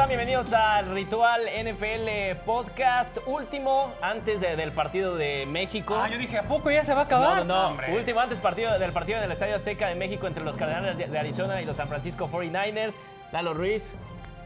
Están? 0.00 0.08
Bienvenidos 0.08 0.52
al 0.54 0.90
Ritual 0.94 1.42
NFL 1.46 2.36
Podcast, 2.46 3.18
último 3.26 3.92
antes 4.00 4.40
de- 4.40 4.56
del 4.56 4.72
partido 4.72 5.16
de 5.16 5.44
México. 5.46 5.94
Ah, 5.94 6.08
yo 6.08 6.16
dije, 6.16 6.38
¿a 6.38 6.44
poco 6.44 6.70
ya 6.70 6.82
se 6.84 6.94
va 6.94 7.02
a 7.02 7.04
no, 7.04 7.16
acabar? 7.16 7.46
no, 7.46 7.74
no. 7.74 7.94
Último 7.94 8.20
antes 8.20 8.38
partido, 8.38 8.78
del 8.78 8.92
partido 8.92 9.18
en 9.18 9.24
el 9.24 9.32
Estadio 9.32 9.56
Azteca 9.56 9.88
de 9.88 9.94
México 9.96 10.26
entre 10.26 10.42
los 10.44 10.56
Cardenales 10.56 10.96
de 10.96 11.06
de 11.06 11.18
Arizona 11.18 11.60
y 11.60 11.66
los 11.66 11.76
San 11.76 11.88
Francisco 11.88 12.28
49ers. 12.32 12.94
Lalo 13.32 13.52
Ruiz, 13.52 13.92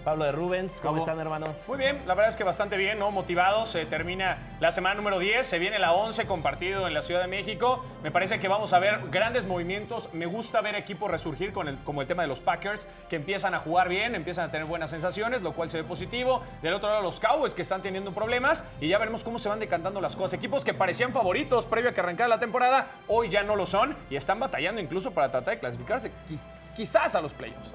Pablo 0.04 0.26
de 0.26 0.32
Rubens, 0.32 0.80
¿cómo, 0.82 0.90
¿Cómo? 0.90 0.98
están 1.02 1.18
hermanos? 1.18 1.64
Muy 1.66 1.78
bien, 1.78 2.02
la 2.06 2.12
verdad 2.14 2.28
es 2.28 2.36
que 2.36 2.44
bastante 2.44 2.76
bien, 2.76 2.98
¿no? 2.98 3.10
Motivados. 3.10 3.70
Se 3.70 3.86
termina 3.86 4.36
la 4.60 4.70
semana 4.70 4.94
número 4.96 5.18
10, 5.18 5.46
se 5.46 5.58
viene 5.58 5.78
la 5.78 5.92
11 5.94 6.26
compartido 6.26 6.86
en 6.86 6.92
la 6.92 7.00
Ciudad 7.00 7.22
de 7.22 7.26
México. 7.26 7.82
Me 8.02 8.10
parece 8.10 8.38
que 8.38 8.46
vamos 8.46 8.74
a 8.74 8.78
ver 8.80 8.98
grandes 9.10 9.46
movimientos. 9.46 10.12
Me 10.12 10.26
gusta 10.26 10.60
ver 10.60 10.74
equipos 10.74 11.10
resurgir 11.10 11.54
con 11.54 11.68
el, 11.68 11.78
como 11.78 12.02
el 12.02 12.06
tema 12.06 12.20
de 12.20 12.28
los 12.28 12.40
Packers, 12.40 12.86
que 13.08 13.16
empiezan 13.16 13.54
a 13.54 13.60
jugar 13.60 13.88
bien, 13.88 14.14
empiezan 14.14 14.48
a 14.48 14.50
tener 14.50 14.66
buenas 14.66 14.90
sensaciones, 14.90 15.40
lo 15.40 15.52
cual 15.54 15.70
se 15.70 15.78
ve 15.78 15.84
positivo. 15.84 16.42
Del 16.60 16.74
otro 16.74 16.90
lado, 16.90 17.00
los 17.00 17.18
Cowboys 17.18 17.54
que 17.54 17.62
están 17.62 17.80
teniendo 17.80 18.12
problemas 18.12 18.62
y 18.82 18.88
ya 18.88 18.98
veremos 18.98 19.24
cómo 19.24 19.38
se 19.38 19.48
van 19.48 19.58
decantando 19.58 20.02
las 20.02 20.16
cosas. 20.16 20.34
Equipos 20.34 20.66
que 20.66 20.74
parecían 20.74 21.12
favoritos 21.12 21.64
previo 21.64 21.88
a 21.90 21.94
que 21.94 22.00
arrancara 22.00 22.28
la 22.28 22.38
temporada, 22.40 22.88
hoy 23.08 23.30
ya 23.30 23.42
no 23.42 23.56
lo 23.56 23.64
son 23.64 23.96
y 24.10 24.16
están 24.16 24.38
batallando 24.38 24.82
incluso 24.82 25.12
para 25.12 25.30
tratar 25.30 25.54
de 25.54 25.60
clasificarse 25.60 26.10
quiz- 26.28 26.74
quizás 26.76 27.14
a 27.14 27.22
los 27.22 27.32
playoffs. 27.32 27.70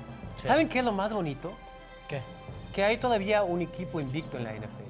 ¿Saben 0.45 0.69
qué 0.69 0.77
es 0.79 0.85
lo 0.85 0.91
más 0.91 1.11
bonito? 1.11 1.53
¿Qué? 2.09 2.21
Que 2.73 2.83
hay 2.83 2.97
todavía 2.97 3.43
un 3.43 3.61
equipo 3.61 4.01
invicto 4.01 4.37
en 4.37 4.43
la 4.43 4.51
NFL. 4.51 4.89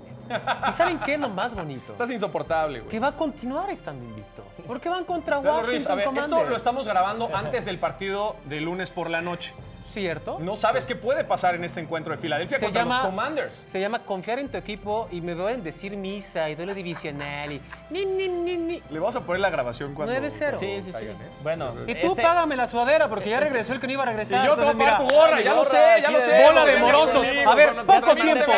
¿Y 0.70 0.74
saben 0.74 1.00
qué 1.00 1.16
es 1.16 1.20
lo 1.20 1.30
más 1.30 1.54
bonito? 1.56 1.92
Estás 1.92 2.10
insoportable, 2.12 2.80
güey. 2.80 2.92
Que 2.92 3.00
va 3.00 3.08
a 3.08 3.12
continuar 3.12 3.70
estando 3.70 4.04
invicto. 4.06 4.44
Porque 4.68 4.90
van 4.90 5.04
contra 5.04 5.38
Lalo 5.38 5.50
Washington 5.50 5.72
Ruiz, 5.72 5.88
a 5.88 5.96
ver, 5.96 6.08
esto 6.08 6.22
Commanders. 6.22 6.50
lo 6.50 6.56
estamos 6.56 6.88
grabando 6.88 7.30
antes 7.36 7.66
del 7.66 7.80
partido 7.80 8.36
de 8.46 8.62
lunes 8.62 8.90
por 8.92 9.10
la 9.10 9.22
noche. 9.22 9.54
¿Cierto? 9.94 10.38
No 10.40 10.56
sabes 10.56 10.86
qué 10.86 10.96
puede 10.96 11.24
pasar 11.24 11.56
en 11.56 11.64
este 11.64 11.80
encuentro 11.80 12.12
de 12.14 12.20
Filadelfia 12.20 12.60
Se 12.60 12.66
contra 12.66 12.84
llama- 12.84 12.98
los 12.98 13.06
Commanders. 13.08 13.66
Se 13.68 13.80
llama 13.82 14.00
confiar 14.00 14.38
en 14.40 14.50
tu 14.50 14.58
equipo 14.58 15.08
y 15.12 15.20
me 15.22 15.36
pueden 15.36 15.64
decir 15.64 15.98
misa 15.98 16.48
y 16.50 16.56
duelo 16.56 16.74
divisional 16.76 17.52
y 17.54 17.62
ni, 17.90 18.06
ni, 18.06 18.28
ni, 18.28 18.58
ni. 18.58 18.84
Le 18.90 19.00
vamos 19.00 19.16
a 19.16 19.22
poner 19.22 19.42
la 19.42 19.50
grabación 19.50 19.96
cuando. 19.96 20.14
9-0. 20.14 20.38
cuando 20.40 20.60
Sí, 20.60 20.68
sí, 20.78 20.84
sí. 20.86 20.92
caigan, 20.92 21.16
¿eh? 21.16 21.30
Bueno, 21.42 21.74
Y 21.88 21.96
tú 21.96 22.08
este- 22.12 22.22
págame 22.22 22.56
la 22.56 22.68
sudadera 22.68 23.10
porque 23.10 23.30
ya 23.30 23.40
regresó 23.40 23.74
el 23.74 23.80
que 23.80 23.88
no 23.88 23.94
iba 23.94 24.04
a 24.04 24.08
regresar. 24.08 24.44
Y 24.44 24.48
yo 24.48 24.56
te 24.56 24.62
voy 24.62 24.70
a 24.70 24.78
pagar 24.78 24.98
tu 25.08 25.16
gorra, 25.16 25.42
ya 25.42 25.54
lo 25.56 25.66
sé, 25.66 25.78
ya 26.02 26.12
lo 26.12 26.22
sé. 26.22 26.44
bola 26.44 26.66
de 26.66 26.78
morosos. 26.78 27.26
A 27.48 27.56
ver, 27.56 27.76
no 27.76 27.82
te- 27.86 28.00
poco 28.00 28.16
tiempo. 28.16 28.52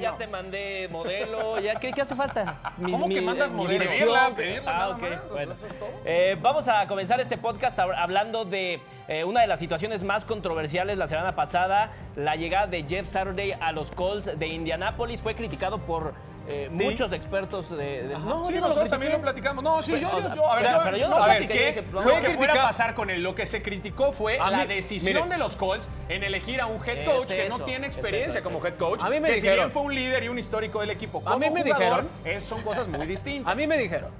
Ya, 0.00 0.14
te 0.16 0.26
mandé 0.26 0.88
modelo, 0.90 1.60
ya, 1.60 1.74
¿qué, 1.76 1.92
qué 1.92 2.00
hace 2.02 2.14
falta? 2.14 2.72
Mis- 2.78 2.92
¿Cómo 2.92 3.08
que 3.08 3.20
mandas 3.20 3.50
modelo? 3.52 3.80
dirección. 3.84 4.08
Pedirla, 4.08 4.30
pedirla, 4.36 4.84
Ah, 4.84 4.88
ok, 4.90 5.00
más, 5.02 5.28
bueno. 5.30 5.52
eso 5.52 5.66
es 5.66 5.78
todo. 5.78 5.88
Eh, 6.04 6.36
vamos 6.40 6.68
a 6.68 6.86
comenzar 6.86 7.20
este 7.20 7.36
podcast 7.36 7.78
hab- 7.78 7.94
hablando 7.96 8.44
de 8.44 8.80
eh, 9.10 9.24
una 9.24 9.40
de 9.40 9.48
las 9.48 9.58
situaciones 9.58 10.04
más 10.04 10.24
controversiales 10.24 10.96
la 10.96 11.08
semana 11.08 11.34
pasada, 11.34 11.90
la 12.14 12.36
llegada 12.36 12.68
de 12.68 12.84
Jeff 12.84 13.08
Saturday 13.08 13.52
a 13.60 13.72
los 13.72 13.90
Colts 13.90 14.38
de 14.38 14.46
Indianápolis. 14.46 15.20
Fue 15.20 15.34
criticado 15.34 15.78
por 15.78 16.14
eh, 16.48 16.68
muchos 16.70 17.12
expertos 17.12 17.76
de... 17.76 18.04
de- 18.04 18.18
no, 18.20 18.46
sí, 18.46 18.54
yo 18.54 18.60
lo 18.60 18.68
nosotros 18.68 18.88
también 18.88 19.10
lo 19.12 19.20
platicamos. 19.20 19.64
No, 19.64 19.82
sí, 19.82 19.90
Pues, 19.90 20.02
yo, 20.02 20.34
yo, 20.34 20.48
a 20.50 20.54
ver, 20.54 20.64
pero- 20.64 20.78
yo, 20.78 20.84
pero 20.84 20.96
yo 20.96 21.08
no 21.08 21.18
no 21.18 21.24
platiqué. 21.24 21.52
dije 21.52 21.74
que- 21.74 22.20
que 22.30 22.36
fuera 22.36 22.52
a 22.54 22.66
pasar 22.68 22.94
con 22.94 23.10
él. 23.10 23.20
Lo 23.22 23.34
que 23.34 23.46
se 23.46 23.62
criticó 23.62 24.12
fue 24.12 24.38
A 24.38 24.48
la 24.48 24.58
mí- 24.58 24.66
decisión 24.74 25.14
mire. 25.24 25.28
de 25.28 25.38
los 25.38 25.56
Colts 25.56 25.88
en 26.08 26.22
elegir 26.22 26.60
a 26.60 26.66
un 26.66 26.76
head 26.88 26.98
Es 26.98 27.08
coach 27.08 27.28
que 27.28 27.48
no 27.48 27.58
tiene 27.64 27.88
es 27.88 27.96
experiencia 27.96 28.28
eso, 28.28 28.38
es 28.38 28.44
como 28.44 28.64
head 28.64 28.74
coach. 28.76 29.02
A 29.02 29.10
mí 29.10 29.18
me 29.18 29.30
que 29.30 29.40
si 29.40 29.48
bien 29.48 29.72
fue 29.72 29.82
un 29.82 29.92
líder 29.94 30.22
y 30.22 30.28
un 30.28 30.38
histórico 30.38 30.80
del 30.80 30.90
equipo. 30.90 31.20
A 31.26 31.36
mí 31.36 31.50
me 31.50 31.62
jugador, 31.62 32.04
dijeron- 32.04 32.08
es- 32.24 32.44
son 32.44 32.62
cosas 32.62 32.86
muy 32.86 33.06
distintas. 33.08 33.52
A 33.52 33.56
mí 33.56 33.66
me 33.66 33.76
dijeron, 33.76 34.10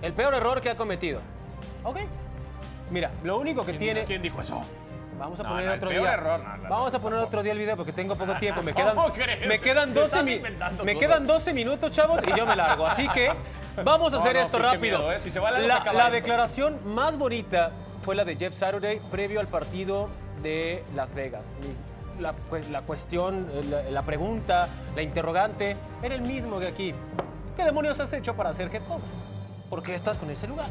el 0.00 0.12
peor 0.12 0.32
error 0.34 0.60
que 0.60 0.70
ha 0.70 0.76
cometido. 0.76 1.20
Ok. 1.84 1.98
Mira, 2.92 3.10
lo 3.24 3.38
único 3.38 3.64
que 3.64 3.72
tiene... 3.72 4.04
¿Quién 4.04 4.22
dijo 4.22 4.40
eso? 4.40 4.60
Vamos 5.18 5.38
a 5.40 5.42
No, 5.44 5.48
poner 5.50 5.66
no, 5.66 5.74
otro 5.74 5.90
día. 5.90 6.12
error, 6.12 6.40
no, 6.62 6.68
Vamos 6.68 6.94
a 6.94 6.98
poner 6.98 7.18
otro 7.20 7.42
día 7.42 7.52
el 7.52 7.58
video 7.58 7.76
porque 7.76 7.92
tengo 7.92 8.16
poco 8.16 8.34
tiempo. 8.40 8.62
Me 8.62 8.72
¿Cómo 8.74 9.12
quedan, 9.12 9.12
crees? 9.12 9.48
me 9.48 9.58
quedan 9.60 9.88
Te 9.94 10.00
12 10.00 10.06
estás 10.06 10.24
mi- 10.24 10.32
inventando 10.32 10.84
me 10.84 10.98
quedan 10.98 11.26
12 11.26 11.52
minutos, 11.54 11.92
chavos, 11.92 12.20
y 12.26 12.36
yo 12.36 12.44
me 12.46 12.56
largo. 12.56 12.86
Así 12.86 13.08
que 13.08 13.30
vamos 13.84 14.12
a 14.14 14.18
hacer 14.18 14.36
esto 14.36 14.56
sí, 14.58 14.62
rápido. 14.62 14.98
miedo, 14.98 15.12
¿eh? 15.12 15.18
Si 15.18 15.30
se 15.30 15.38
va 15.40 15.50
la 15.52 15.58
luz, 15.60 15.68
la, 15.68 15.76
acaba 15.76 15.92
la 15.96 16.04
esto. 16.04 16.14
declaración 16.16 16.80
más 16.94 17.16
bonita 17.16 17.70
fue 18.04 18.14
la 18.14 18.24
de 18.24 18.36
Jeff 18.36 18.54
Saturday 18.58 19.00
previo 19.10 19.40
al 19.40 19.46
partido 19.46 20.08
de 20.42 20.82
Las 20.94 21.14
Vegas. 21.14 21.42
La, 22.20 22.32
pues, 22.32 22.68
la 22.68 22.82
cuestión, 22.82 23.48
la, 23.70 23.82
la 23.90 24.02
pregunta, 24.02 24.68
la 24.94 25.02
interrogante 25.02 25.76
era 26.02 26.14
el 26.14 26.22
mismo 26.22 26.58
que 26.58 26.66
aquí. 26.66 26.94
¿Qué 27.56 27.64
demonios 27.64 27.98
has 28.00 28.12
hecho 28.12 28.34
para 28.34 28.52
ser 28.54 28.74
head 28.74 28.82
coach? 28.88 29.00
¿Por 29.70 29.82
qué 29.82 29.94
estás 29.94 30.16
con 30.18 30.28
ese 30.30 30.46
lugar? 30.48 30.66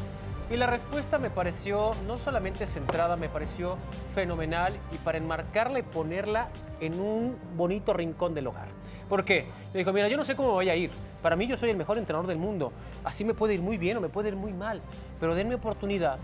Y 0.52 0.56
la 0.58 0.66
respuesta 0.66 1.16
me 1.16 1.30
pareció 1.30 1.92
no 2.06 2.18
solamente 2.18 2.66
centrada, 2.66 3.16
me 3.16 3.30
pareció 3.30 3.78
fenomenal 4.14 4.74
y 4.92 4.98
para 4.98 5.16
enmarcarla 5.16 5.78
y 5.78 5.82
ponerla 5.82 6.50
en 6.78 7.00
un 7.00 7.38
bonito 7.56 7.94
rincón 7.94 8.34
del 8.34 8.48
hogar. 8.48 8.68
¿Por 9.08 9.24
qué? 9.24 9.46
Le 9.72 9.78
dijo, 9.78 9.94
mira, 9.94 10.08
yo 10.08 10.18
no 10.18 10.26
sé 10.26 10.36
cómo 10.36 10.48
me 10.48 10.54
voy 10.56 10.68
a 10.68 10.76
ir. 10.76 10.90
Para 11.22 11.36
mí 11.36 11.46
yo 11.46 11.56
soy 11.56 11.70
el 11.70 11.78
mejor 11.78 11.96
entrenador 11.96 12.26
del 12.28 12.36
mundo. 12.36 12.70
Así 13.02 13.24
me 13.24 13.32
puede 13.32 13.54
ir 13.54 13.62
muy 13.62 13.78
bien 13.78 13.96
o 13.96 14.02
me 14.02 14.10
puede 14.10 14.28
ir 14.28 14.36
muy 14.36 14.52
mal. 14.52 14.82
Pero 15.18 15.34
denme 15.34 15.54
oportunidad 15.54 16.18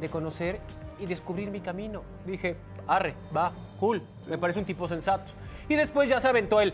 de 0.00 0.08
conocer 0.10 0.60
y 1.00 1.06
descubrir 1.06 1.50
mi 1.50 1.58
camino. 1.58 2.02
Dije, 2.24 2.54
arre, 2.86 3.14
va, 3.36 3.50
cool. 3.80 4.00
Me 4.28 4.38
parece 4.38 4.60
un 4.60 4.64
tipo 4.64 4.86
sensato. 4.86 5.32
Y 5.68 5.74
después 5.74 6.08
ya 6.08 6.20
se 6.20 6.28
aventó 6.28 6.60
el... 6.60 6.72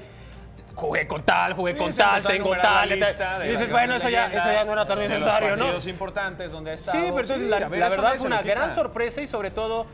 Jugué 0.74 1.06
con 1.06 1.22
tal, 1.22 1.52
jugué 1.54 1.72
Sí, 1.72 1.78
con 1.78 1.92
tal, 1.92 2.22
tengo 2.22 2.56
tal. 2.56 2.92
Y 2.92 3.48
dices, 3.48 3.70
bueno, 3.70 3.94
eso 3.94 4.08
ya, 4.08 4.26
eso 4.26 4.52
ya 4.52 4.64
no 4.64 4.72
era 4.72 4.86
tan 4.86 4.98
necesario, 4.98 5.56
¿no? 5.56 5.72
importantes 5.86 6.50
donde 6.52 6.70
ha 6.70 6.74
estado. 6.74 6.98
Sí, 6.98 7.04
pero 7.06 7.20
entonces 7.20 7.44
Sí, 7.44 7.48
la, 7.48 7.56
a 7.58 7.68
ver, 7.68 7.80
la 7.80 7.86
eso 7.88 7.96
verdad 7.96 8.14
lo 8.16 8.24
una 8.24 8.42
gran 8.42 8.74
sorpresa 8.74 9.20
y 9.20 9.26
sobre 9.26 9.50
todo 9.50 9.86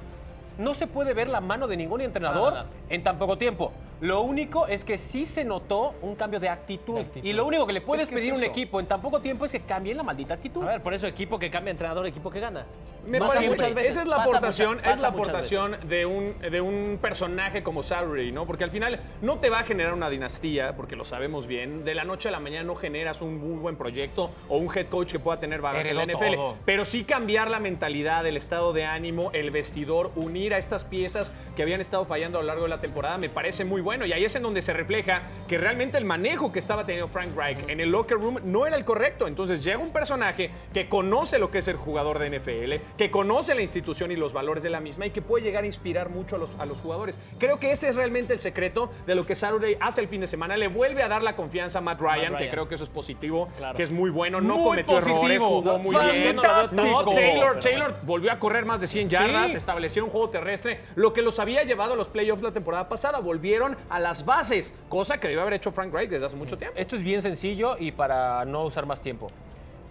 no 0.58 0.74
se 0.74 0.86
puede 0.86 1.14
ver 1.14 1.28
la 1.28 1.40
mano 1.40 1.66
de 1.66 1.76
ningún 1.76 2.00
entrenador 2.00 2.64
en 2.88 3.02
tan 3.02 3.18
poco 3.18 3.38
tiempo. 3.38 3.72
Lo 4.00 4.20
único 4.22 4.66
es 4.68 4.84
que 4.84 4.96
sí 4.96 5.26
se 5.26 5.44
notó 5.44 5.94
un 6.02 6.14
cambio 6.14 6.38
de 6.38 6.48
actitud. 6.48 7.00
Y 7.22 7.32
lo 7.32 7.44
único 7.46 7.66
que 7.66 7.72
le 7.72 7.80
puedes 7.80 8.04
Es 8.04 8.08
que 8.08 8.14
es 8.14 8.20
pedir 8.20 8.32
a 8.32 8.36
un 8.36 8.44
equipo 8.44 8.78
en 8.80 8.86
tan 8.86 9.00
poco 9.00 9.20
tiempo 9.20 9.44
es 9.44 9.52
que 9.52 9.60
cambien 9.60 9.96
la 9.96 10.02
maldita 10.04 10.34
actitud. 10.34 10.62
A 10.62 10.66
ver, 10.72 10.82
por 10.82 10.94
eso 10.94 11.06
equipo 11.06 11.38
que 11.38 11.50
cambia 11.50 11.72
entrenador, 11.72 12.06
equipo 12.06 12.30
que 12.30 12.38
gana. 12.40 12.64
Me 13.06 13.18
Pasa 13.18 13.34
parece- 13.34 13.52
muchas 13.54 13.74
veces, 13.74 13.92
esa 13.92 14.02
es 14.02 14.06
la 14.08 14.16
pasa 14.16 14.28
aportación, 14.30 14.74
mucha- 14.76 14.90
es 14.92 14.98
la 15.00 15.08
aportación 15.08 15.76
de 15.88 16.06
un, 16.06 16.38
de 16.38 16.60
un 16.60 16.98
personaje 17.00 17.62
como 17.62 17.82
Saturday, 17.82 18.30
¿no? 18.32 18.46
Porque 18.46 18.64
al 18.64 18.70
final 18.70 19.00
no 19.22 19.38
te 19.38 19.50
va 19.50 19.60
a 19.60 19.64
generar 19.64 19.94
una 19.94 20.10
dinastía, 20.10 20.76
porque 20.76 20.94
lo 20.94 21.04
sabemos 21.04 21.46
bien. 21.46 21.84
De 21.84 21.94
la 21.94 22.04
noche 22.04 22.28
a 22.28 22.32
la 22.32 22.40
mañana 22.40 22.64
no 22.64 22.74
generas 22.76 23.20
un 23.22 23.38
muy 23.38 23.58
buen 23.58 23.76
proyecto 23.76 24.30
o 24.48 24.58
un 24.58 24.68
head 24.76 24.86
coach 24.86 25.10
que 25.12 25.18
pueda 25.18 25.40
tener 25.40 25.60
bagaje 25.60 25.90
en 25.90 25.96
la 25.96 26.04
NFL. 26.04 26.34
todo. 26.36 26.56
Pero 26.64 26.84
sí 26.84 27.04
cambiar 27.04 27.50
la 27.50 27.58
mentalidad, 27.60 28.24
el 28.26 28.36
estado 28.36 28.72
de 28.72 28.84
ánimo, 28.84 29.30
el 29.32 29.50
vestidor, 29.50 30.12
unir 30.14 30.54
a 30.54 30.58
estas 30.58 30.84
piezas 30.84 31.32
que 31.56 31.62
habían 31.62 31.80
estado 31.80 32.04
fallando 32.04 32.38
a 32.38 32.42
lo 32.42 32.46
largo 32.48 32.62
de 32.64 32.68
la 32.68 32.80
temporada, 32.80 33.18
me 33.18 33.28
parece 33.28 33.64
muy 33.64 33.80
bueno. 33.80 33.87
Y 33.88 34.12
ahí 34.12 34.24
es 34.24 34.34
en 34.36 34.42
donde 34.42 34.60
se 34.62 34.72
refleja 34.72 35.22
que 35.48 35.56
realmente 35.58 35.96
el 35.98 36.04
manejo 36.04 36.52
que 36.52 36.58
estaba 36.58 36.84
teniendo 36.84 37.08
Frank 37.08 37.34
Reich 37.36 37.58
en 37.68 37.80
el 37.80 37.90
locker 37.90 38.18
room 38.18 38.38
no 38.44 38.66
era 38.66 38.76
el 38.76 38.84
correcto. 38.84 39.26
Entonces 39.26 39.64
llega 39.64 39.78
un 39.78 39.90
personaje 39.92 40.50
que 40.74 40.88
conoce 40.88 41.38
lo 41.38 41.50
que 41.50 41.58
es 41.58 41.64
ser 41.64 41.76
jugador 41.76 42.18
de 42.18 42.38
NFL, 42.38 42.96
que 42.98 43.10
conoce 43.10 43.54
la 43.54 43.62
institución 43.62 44.12
y 44.12 44.16
los 44.16 44.32
valores 44.32 44.62
de 44.62 44.70
la 44.70 44.80
misma 44.80 45.06
y 45.06 45.10
que 45.10 45.22
puede 45.22 45.44
llegar 45.44 45.64
a 45.64 45.66
inspirar 45.66 46.10
mucho 46.10 46.36
a 46.36 46.38
los, 46.38 46.58
a 46.60 46.66
los 46.66 46.78
jugadores. 46.80 47.18
Creo 47.38 47.58
que 47.58 47.70
ese 47.72 47.88
es 47.88 47.96
realmente 47.96 48.32
el 48.34 48.40
secreto 48.40 48.90
de 49.06 49.14
lo 49.14 49.24
que 49.24 49.34
Saturday 49.34 49.76
hace 49.80 50.00
el 50.02 50.08
fin 50.08 50.20
de 50.20 50.26
semana. 50.26 50.56
Le 50.56 50.68
vuelve 50.68 51.02
a 51.02 51.08
dar 51.08 51.22
la 51.22 51.34
confianza 51.34 51.78
a 51.78 51.82
Matt 51.82 52.00
Ryan, 52.00 52.32
Matt 52.32 52.42
que 52.42 52.50
creo 52.50 52.68
que 52.68 52.74
eso 52.74 52.84
es 52.84 52.90
positivo, 52.90 53.48
Claro. 53.56 53.76
que 53.76 53.82
es 53.82 53.90
muy 53.90 54.10
bueno, 54.10 54.40
no 54.40 54.56
Muy 54.56 54.64
cometió 54.64 54.94
positivo. 54.94 55.18
errores, 55.18 55.42
jugó 55.42 55.78
muy 55.78 55.96
bien. 56.12 56.36
No, 56.72 57.04
Taylor, 57.12 57.60
Taylor 57.60 57.94
volvió 58.02 58.32
a 58.32 58.38
correr 58.38 58.64
más 58.64 58.80
de 58.80 58.86
100 58.86 59.08
yardas, 59.08 59.50
Sí. 59.52 59.56
estableció 59.56 60.04
un 60.04 60.10
juego 60.10 60.28
terrestre, 60.30 60.80
lo 60.96 61.12
que 61.12 61.22
los 61.22 61.38
había 61.38 61.62
llevado 61.64 61.94
a 61.94 61.96
los 61.96 62.08
playoffs 62.08 62.42
la 62.42 62.52
temporada 62.52 62.88
pasada. 62.88 63.20
Volvieron 63.20 63.76
a 63.88 63.98
las 63.98 64.24
bases, 64.24 64.72
cosa 64.88 65.18
que 65.18 65.28
debió 65.28 65.42
haber 65.42 65.54
hecho 65.54 65.72
Frank 65.72 65.92
Reich 65.92 66.10
desde 66.10 66.26
hace 66.26 66.36
mucho 66.36 66.58
tiempo. 66.58 66.78
Esto 66.78 66.96
es 66.96 67.02
bien 67.02 67.22
sencillo 67.22 67.76
y 67.78 67.92
para 67.92 68.44
no 68.44 68.64
usar 68.64 68.86
más 68.86 69.00
tiempo. 69.00 69.28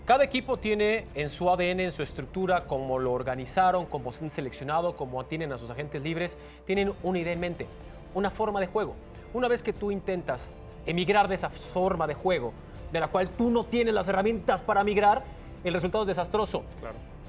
Cada 0.06 0.24
equipo 0.24 0.56
tiene 0.56 1.06
en 1.16 1.30
su 1.30 1.50
ADN, 1.50 1.82
en 1.82 1.92
su 1.92 2.02
estructura, 2.02 2.62
cómo 2.62 2.98
lo 2.98 3.12
organizaron, 3.12 3.86
cómo 3.88 4.14
se 4.14 4.24
han 4.24 4.32
seleccionado, 4.32 4.96
cómo 4.96 5.26
tienen 5.26 5.52
a 5.52 5.58
sus 5.58 5.70
agentes 5.70 6.02
libres, 6.02 6.38
tienen 6.66 6.94
una 7.04 7.20
idea 7.20 7.34
en 7.34 7.40
mente, 7.42 7.68
una 8.14 8.30
forma 8.30 8.62
de 8.62 8.68
juego. 8.68 8.96
Una 9.34 9.50
vez 9.50 9.62
que 9.62 9.74
tú 9.74 9.92
intentas 9.92 10.56
emigrar 10.86 11.28
de 11.28 11.36
esa 11.36 11.50
forma 11.50 12.08
de 12.08 12.14
juego, 12.14 12.54
de 12.94 13.02
la 13.02 13.10
cual 13.10 13.30
tú 13.30 13.50
no 13.50 13.66
tienes 13.66 13.94
las 13.94 14.08
herramientas 14.08 14.62
para 14.62 14.84
migrar, 14.84 15.24
el 15.66 15.74
resultado 15.74 16.06
es 16.06 16.08
desastroso. 16.08 16.64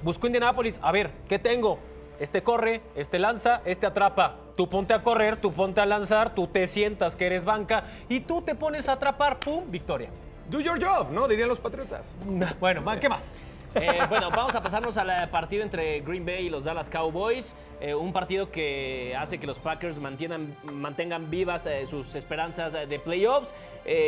Buscó 0.01 0.27
Indianapolis, 0.27 0.79
a 0.81 0.93
ver, 0.93 1.11
¿qué 1.27 1.37
tengo? 1.37 1.79
Este 2.19 2.43
corre, 2.43 2.81
este 2.95 3.17
lanza, 3.17 3.61
este 3.65 3.85
atrapa. 3.85 4.35
Tú 4.57 4.67
ponte 4.67 4.93
a 4.93 5.01
correr, 5.01 5.37
tú 5.37 5.53
ponte 5.53 5.79
a 5.79 5.85
lanzar, 5.85 6.35
tú 6.35 6.47
te 6.47 6.67
sientas 6.67 7.15
que 7.15 7.25
eres 7.25 7.45
banca 7.45 7.85
y 8.09 8.19
tú 8.19 8.41
te 8.41 8.55
pones 8.55 8.89
a 8.89 8.93
atrapar, 8.93 9.39
¡pum! 9.39 9.63
Victoria. 9.71 10.09
Do 10.49 10.59
your 10.59 10.83
job, 10.83 11.11
¿no? 11.11 11.27
Dirían 11.27 11.47
los 11.47 11.59
patriotas. 11.59 12.01
Bueno, 12.59 12.83
¿qué 12.99 13.07
más? 13.07 13.48
Eh, 13.75 13.99
bueno, 14.09 14.29
vamos 14.31 14.55
a 14.55 14.63
pasarnos 14.63 14.97
al 14.97 15.09
eh, 15.11 15.27
partido 15.29 15.61
entre 15.61 15.99
Green 16.01 16.25
Bay 16.25 16.47
y 16.47 16.49
los 16.49 16.63
Dallas 16.63 16.89
Cowboys. 16.89 17.55
Eh, 17.79 17.93
un 17.93 18.11
partido 18.11 18.51
que 18.51 19.15
hace 19.17 19.37
que 19.37 19.45
los 19.45 19.59
Packers 19.59 19.99
mantengan, 19.99 20.55
mantengan 20.63 21.29
vivas 21.29 21.67
sus 21.89 22.15
esperanzas 22.15 22.73
de 22.73 22.99
playoffs. 22.99 23.53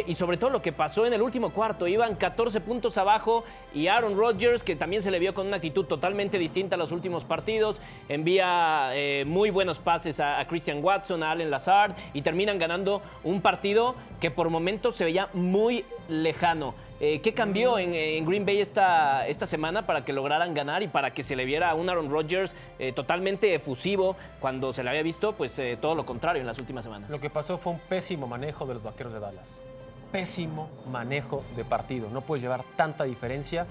y 0.06 0.14
sobre 0.14 0.38
todo 0.38 0.50
lo 0.50 0.62
que 0.62 0.72
pasó 0.72 1.06
en 1.06 1.14
el 1.14 1.22
último 1.22 1.52
cuarto. 1.52 1.88
Iban 1.88 2.16
14 2.16 2.60
puntos 2.62 2.98
abajo 2.98 3.44
y 3.74 3.88
Aaron 3.88 4.18
Rodgers, 4.18 4.62
que 4.62 4.76
también 4.76 5.02
se 5.02 5.10
le 5.10 5.20
vio 5.20 5.34
con 5.34 5.48
una 5.48 5.56
actitud 5.56 5.86
totalmente 5.86 6.38
distinta 6.38 6.76
a 6.76 6.78
los 6.78 6.92
últimos 6.92 7.24
partidos, 7.24 7.80
envía 8.10 8.92
muy 9.26 9.50
buenos 9.50 9.80
pases 9.80 10.20
a, 10.20 10.40
a 10.40 10.48
Christian 10.48 10.84
Watson, 10.84 11.24
a 11.24 11.32
Allen 11.32 11.50
Lazard 11.50 11.94
y 12.14 12.22
terminan 12.22 12.60
ganando 12.60 13.02
un 13.24 13.42
partido 13.42 13.96
que 14.20 14.30
por 14.30 14.50
momentos 14.50 14.98
se 14.98 15.06
veía 15.06 15.30
muy 15.34 15.86
lejano. 16.10 16.76
Eh, 17.04 17.20
¿Qué 17.20 17.34
cambió 17.34 17.80
en, 17.80 17.96
en 17.96 18.24
Green 18.28 18.46
Bay 18.46 18.62
esta, 18.62 19.28
esta 19.28 19.48
semana 19.48 19.88
para 19.88 20.06
que 20.06 20.14
lograran 20.14 20.54
ganar 20.54 20.84
y 20.84 20.88
para 20.88 21.12
que 21.12 21.24
se 21.24 21.36
le 21.36 21.46
viera 21.46 21.72
a 21.72 21.74
un 21.74 21.90
Aaron 21.90 22.12
Rodgers 22.12 22.56
eh, 22.78 22.94
totalmente 22.94 23.56
efusivo 23.56 24.16
cuando 24.40 24.72
se 24.72 24.84
le 24.84 24.92
había 24.92 25.02
visto 25.02 25.34
pues 25.34 25.58
eh, 25.58 25.80
todo 25.82 25.96
lo 25.96 26.06
contrario 26.06 26.42
en 26.42 26.46
las 26.46 26.60
últimas 26.60 26.84
semanas? 26.84 27.10
Lo 27.10 27.20
que 27.20 27.32
pasó 27.32 27.58
fue 27.58 27.74
un 27.74 27.80
pésimo 27.80 28.28
manejo 28.28 28.68
de 28.68 28.76
los 28.76 28.84
vaqueros 28.84 29.14
de 29.14 29.20
Dallas. 29.20 29.50
Pésimo 30.12 30.70
manejo 30.92 31.44
de 31.56 31.66
partido. 31.66 32.08
No 32.12 32.22
puedes 32.22 32.44
llevar 32.44 32.62
tanta 32.76 33.04
diferencia 33.06 33.66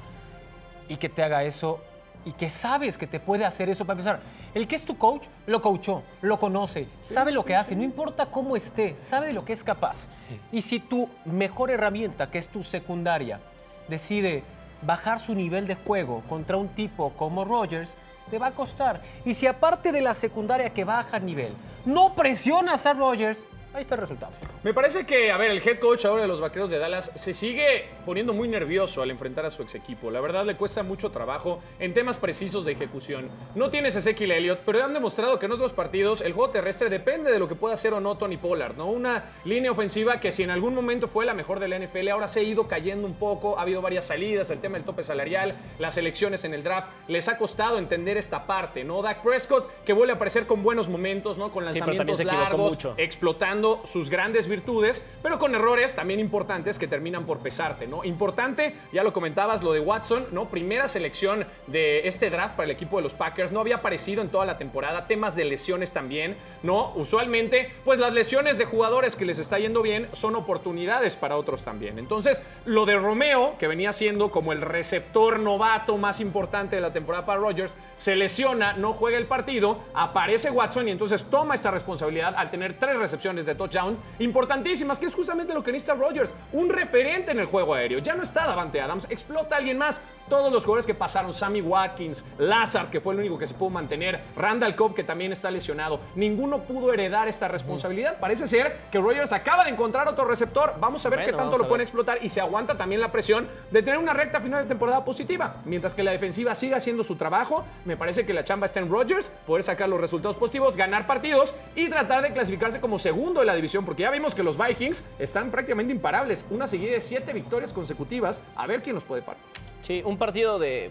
y 0.89 0.97
que 0.97 1.09
te 1.09 1.23
haga 1.23 1.45
eso 1.45 1.79
y 2.25 2.33
que 2.33 2.51
sabes 2.51 2.99
que 2.99 3.07
te 3.07 3.21
puede 3.21 3.45
hacer 3.45 3.69
eso 3.69 3.85
para 3.85 3.99
empezar. 3.99 4.21
El 4.55 4.67
que 4.67 4.77
es 4.77 4.85
tu 4.85 4.99
coach 4.99 5.27
lo 5.47 5.63
coachó, 5.63 6.03
lo 6.23 6.39
conoce, 6.39 6.87
sabe 7.05 7.33
lo 7.33 7.45
que 7.45 7.57
hace, 7.57 7.77
no 7.77 7.83
importa 7.83 8.27
cómo 8.27 8.57
esté, 8.57 8.97
sabe 8.97 9.29
de 9.29 9.33
lo 9.33 9.45
que 9.45 9.53
es 9.53 9.65
capaz. 9.65 10.09
Y 10.53 10.63
si 10.63 10.81
tu 10.81 11.09
mejor 11.25 11.71
herramienta, 11.71 12.31
que 12.31 12.39
es 12.39 12.49
tu 12.49 12.63
secundaria, 12.63 13.41
decide 13.89 14.43
bajar 14.83 15.21
su 15.21 15.35
nivel 15.35 15.67
de 15.67 15.75
juego 15.75 16.23
contra 16.29 16.57
un 16.57 16.69
tipo 16.69 17.11
como 17.11 17.45
Rogers, 17.45 17.95
te 18.31 18.39
va 18.39 18.49
a 18.49 18.53
costar. 18.53 19.01
Y 19.25 19.35
si 19.35 19.47
aparte 19.47 19.93
de 19.93 20.01
la 20.01 20.15
secundaria 20.15 20.71
que 20.71 20.85
baja 20.85 21.19
nivel, 21.19 21.53
no 21.85 22.15
presionas 22.15 22.87
a 22.87 22.93
Rogers, 22.93 23.39
ahí 23.75 23.83
está 23.83 23.95
el 23.95 24.01
resultado. 24.01 24.33
Me 24.63 24.75
parece 24.75 25.07
que, 25.07 25.31
a 25.31 25.37
ver, 25.37 25.51
el 25.51 25.67
head 25.67 25.79
coach 25.79 26.05
ahora 26.05 26.23
de 26.23 26.29
los 26.29 26.41
Vaqueros 26.41 26.71
de 26.71 26.79
Dallas 26.79 27.11
se 27.15 27.33
sigue 27.33 27.87
poniendo 28.05 28.33
muy 28.33 28.49
nervioso 28.49 29.03
al 29.03 29.11
enfrentar 29.11 29.47
a 29.47 29.51
su 29.51 29.63
ex 29.63 29.75
equipo. 29.75 30.11
La 30.11 30.21
verdad 30.21 30.45
le 30.45 30.55
cuesta 30.55 30.83
mucho 30.83 31.11
trabajo 31.11 31.61
en 31.79 31.95
temas 31.95 32.19
precisos 32.19 32.65
de 32.65 32.73
ejecución. 32.73 33.29
No 33.55 33.71
tienes 33.71 33.97
Ezekiel 33.97 34.33
Elliott, 34.33 34.61
pero 34.67 34.85
han 34.85 34.93
demostrado 34.95 35.39
que 35.39 35.47
en 35.47 35.53
otros 35.53 35.73
partidos 35.73 36.21
el 36.21 36.33
juego 36.33 36.51
terrestre 36.51 36.91
depende 36.91 37.31
de 37.31 37.39
lo 37.39 37.49
que 37.49 37.55
pueda 37.55 37.75
hacer 37.75 37.95
o 37.95 38.01
no 38.01 38.17
Tony 38.17 38.37
Pollard, 38.37 38.77
¿no? 38.77 38.87
Una 38.87 39.25
línea 39.45 39.71
ofensiva 39.71 40.21
que 40.21 40.33
si 40.33 40.43
en 40.43 40.51
algún 40.51 40.75
momento 40.75 41.09
fue 41.09 41.25
la 41.25 41.35
mejor 41.35 41.61
de 41.61 41.69
la 41.69 41.79
NFL, 41.79 42.09
ahora 42.09 42.29
se 42.29 42.41
ha 42.41 42.43
ido 42.43 42.67
cayendo 42.67 43.07
un 43.07 43.15
poco, 43.15 43.59
ha 43.59 43.63
habido 43.63 43.83
varias 43.83 44.07
salidas, 44.07 44.51
el 44.51 44.61
tema 44.61 44.77
del 44.77 44.85
tope 44.85 45.03
salarial, 45.05 45.55
las 45.79 45.97
elecciones 45.97 46.45
en 46.45 46.55
el 46.55 46.63
draft, 46.63 46.89
les 47.09 47.29
ha 47.29 47.39
costado 47.39 47.79
entender 47.79 48.17
esta 48.17 48.47
parte, 48.47 48.85
¿no? 48.85 49.03
Dak 49.03 49.23
Prescott, 49.23 49.71
que 49.85 49.93
vuelve 49.93 50.13
a 50.13 50.17
aparecer 50.17 50.47
con 50.47 50.63
buenos 50.63 50.89
momentos, 50.89 51.39
¿no? 51.39 51.51
Con 51.51 51.65
Sí, 51.71 51.75
pero 51.75 51.87
también 51.87 51.99
lanzamientos 51.99 52.17
se 52.17 52.23
equivocó 52.25 52.43
largos, 52.43 52.71
mucho. 52.71 52.95
explotando 52.97 53.60
sus 53.85 54.11
grandes 54.11 54.49
virtudes, 54.49 55.03
pero 55.23 55.39
con 55.39 55.55
errores 55.55 55.95
también 55.95 56.21
importantes 56.21 56.79
que 56.79 56.89
terminan 56.89 57.25
por 57.25 57.39
pesarte, 57.39 57.87
¿no? 57.87 58.05
Importante, 58.05 58.75
ya 58.93 59.03
lo 59.03 59.13
comentabas, 59.13 59.63
lo 59.63 59.73
de 59.73 59.81
Watson, 59.81 60.27
¿no? 60.33 60.49
Primera 60.49 60.89
selección 60.89 61.47
de 61.67 62.09
este 62.09 62.31
draft 62.31 62.57
para 62.57 62.65
el 62.65 62.71
equipo 62.71 62.97
de 62.97 63.03
los 63.03 63.15
Packers, 63.15 63.53
no 63.53 63.61
había 63.61 63.77
aparecido 63.77 64.23
en 64.23 64.29
toda 64.29 64.45
la 64.45 64.59
temporada, 64.59 65.07
temas 65.07 65.35
de 65.37 65.45
lesiones 65.45 65.93
también, 65.93 66.37
¿no? 66.63 66.93
Usualmente, 66.95 67.73
pues 67.85 67.99
las 67.99 68.13
lesiones 68.13 68.59
de 68.59 68.65
jugadores 68.65 69.17
que 69.17 69.25
les 69.25 69.39
está 69.39 69.59
yendo 69.59 69.83
bien 69.83 70.09
son 70.13 70.37
oportunidades 70.37 71.17
para 71.17 71.37
otros 71.37 71.63
también. 71.63 71.99
Entonces, 71.99 72.43
lo 72.65 72.87
de 72.87 72.97
Romeo, 72.97 73.57
que 73.59 73.67
venía 73.67 73.93
siendo 73.93 74.31
como 74.31 74.53
el 74.53 74.61
receptor 74.61 75.39
novato 75.39 75.97
más 75.97 76.21
importante 76.21 76.77
de 76.77 76.83
la 76.83 76.93
temporada 76.93 77.27
para 77.27 77.41
Rodgers, 77.41 77.75
se 77.97 78.17
lesiona, 78.17 78.73
no 78.75 78.93
juega 78.93 79.19
el 79.19 79.27
partido, 79.27 79.79
aparece 79.95 80.51
Watson 80.51 80.89
y 80.89 80.91
entonces 80.91 81.25
toma 81.25 81.55
esta 81.55 81.71
responsabilidad 81.71 82.35
al 82.37 82.51
tener 82.51 82.75
tres 82.75 82.97
recepciones 82.97 83.47
de 83.47 83.50
touchdown 83.55 83.97
importantísimas, 84.19 84.99
que 84.99 85.07
es 85.07 85.15
justamente 85.15 85.55
lo 85.55 85.63
que 85.63 85.73
necesita 85.73 85.95
Rodgers, 85.95 86.35
un 86.53 86.69
referente 86.69 87.33
en 87.33 87.39
el 87.41 87.47
juego 87.47 87.75
aéreo. 87.75 87.99
Ya 87.99 88.15
no 88.15 88.23
está 88.23 88.47
Davante 88.47 88.81
Adams, 88.81 89.07
explota 89.11 89.57
a 89.57 89.59
alguien 89.59 89.79
más. 89.79 90.01
Todos 90.31 90.53
los 90.53 90.65
jugadores 90.65 90.87
que 90.87 90.95
pasaron, 90.95 91.35
Sammy 91.35 91.61
Watkins, 91.61 92.25
Lazard, 92.39 92.89
que 92.89 93.01
fue 93.01 93.15
el 93.15 93.21
único 93.21 93.37
que 93.37 93.49
se 93.49 93.55
pudo 93.55 93.71
mantener, 93.71 94.21
Randall 94.37 94.77
Cobb, 94.77 94.95
que 94.95 95.03
también 95.03 95.33
está 95.33 95.51
lesionado, 95.51 95.99
ninguno 96.15 96.61
pudo 96.61 96.93
heredar 96.93 97.27
esta 97.27 97.49
responsabilidad. 97.49 98.21
Parece 98.21 98.47
ser 98.47 98.77
que 98.93 99.01
Rodgers 99.01 99.33
acaba 99.33 99.65
de 99.65 99.71
encontrar 99.71 100.07
otro 100.07 100.25
receptor. 100.25 100.75
Vamos 100.79 101.05
a 101.05 101.09
ver 101.09 101.19
Bueno, 101.19 101.33
qué 101.33 101.37
tanto 101.37 101.59
lo 101.59 101.67
pueden 101.67 101.83
explotar 101.83 102.19
y 102.23 102.29
se 102.29 102.41
aguanta 102.41 102.77
también 102.77 103.01
la 103.01 103.11
presión 103.11 103.49
de 103.73 103.83
tener 103.83 103.99
una 103.99 104.13
recta 104.13 104.41
final 104.41 104.63
de 104.63 104.69
temporada 104.69 105.05
positiva. 105.05 105.57
Mientras 105.65 105.95
que 105.95 106.05
la 106.05 106.13
defensiva 106.13 106.55
siga 106.55 106.77
haciendo 106.77 107.03
su 107.03 107.17
trabajo, 107.17 107.65
me 107.85 107.97
parece 107.97 108.25
que 108.25 108.33
la 108.33 108.45
chamba 108.45 108.67
está 108.67 108.79
en 108.79 108.89
Rodgers, 108.89 109.33
poder 109.49 109.65
sacar 109.65 109.89
los 109.89 110.01
resultados 110.01 110.37
positivos, 110.37 110.77
ganar 110.77 111.09
partidos 111.09 111.55
y 111.75 111.89
tratar 111.89 112.23
de 112.23 112.33
clasificarse 112.33 112.81
como 112.81 113.01
segundo 113.01 113.41
de 113.41 113.47
la 113.47 113.57
división, 113.57 113.85
porque 113.85 114.03
ya 114.03 114.13
vimos 114.13 114.37
que 114.37 114.45
los 114.45 114.57
Vikings 114.57 115.03
están 115.19 115.51
prácticamente 115.51 115.93
imparables. 115.93 116.47
Una 116.51 116.69
seguida 116.69 116.93
de 116.93 117.01
siete 117.01 117.33
victorias 117.33 117.73
consecutivas. 117.73 118.41
A 118.55 118.69
ver 118.69 118.81
quién 118.81 118.95
los 118.95 119.03
puede 119.03 119.23
parar. 119.23 119.41
Sí, 119.83 120.03
un 120.05 120.19
partido 120.19 120.59
de, 120.59 120.91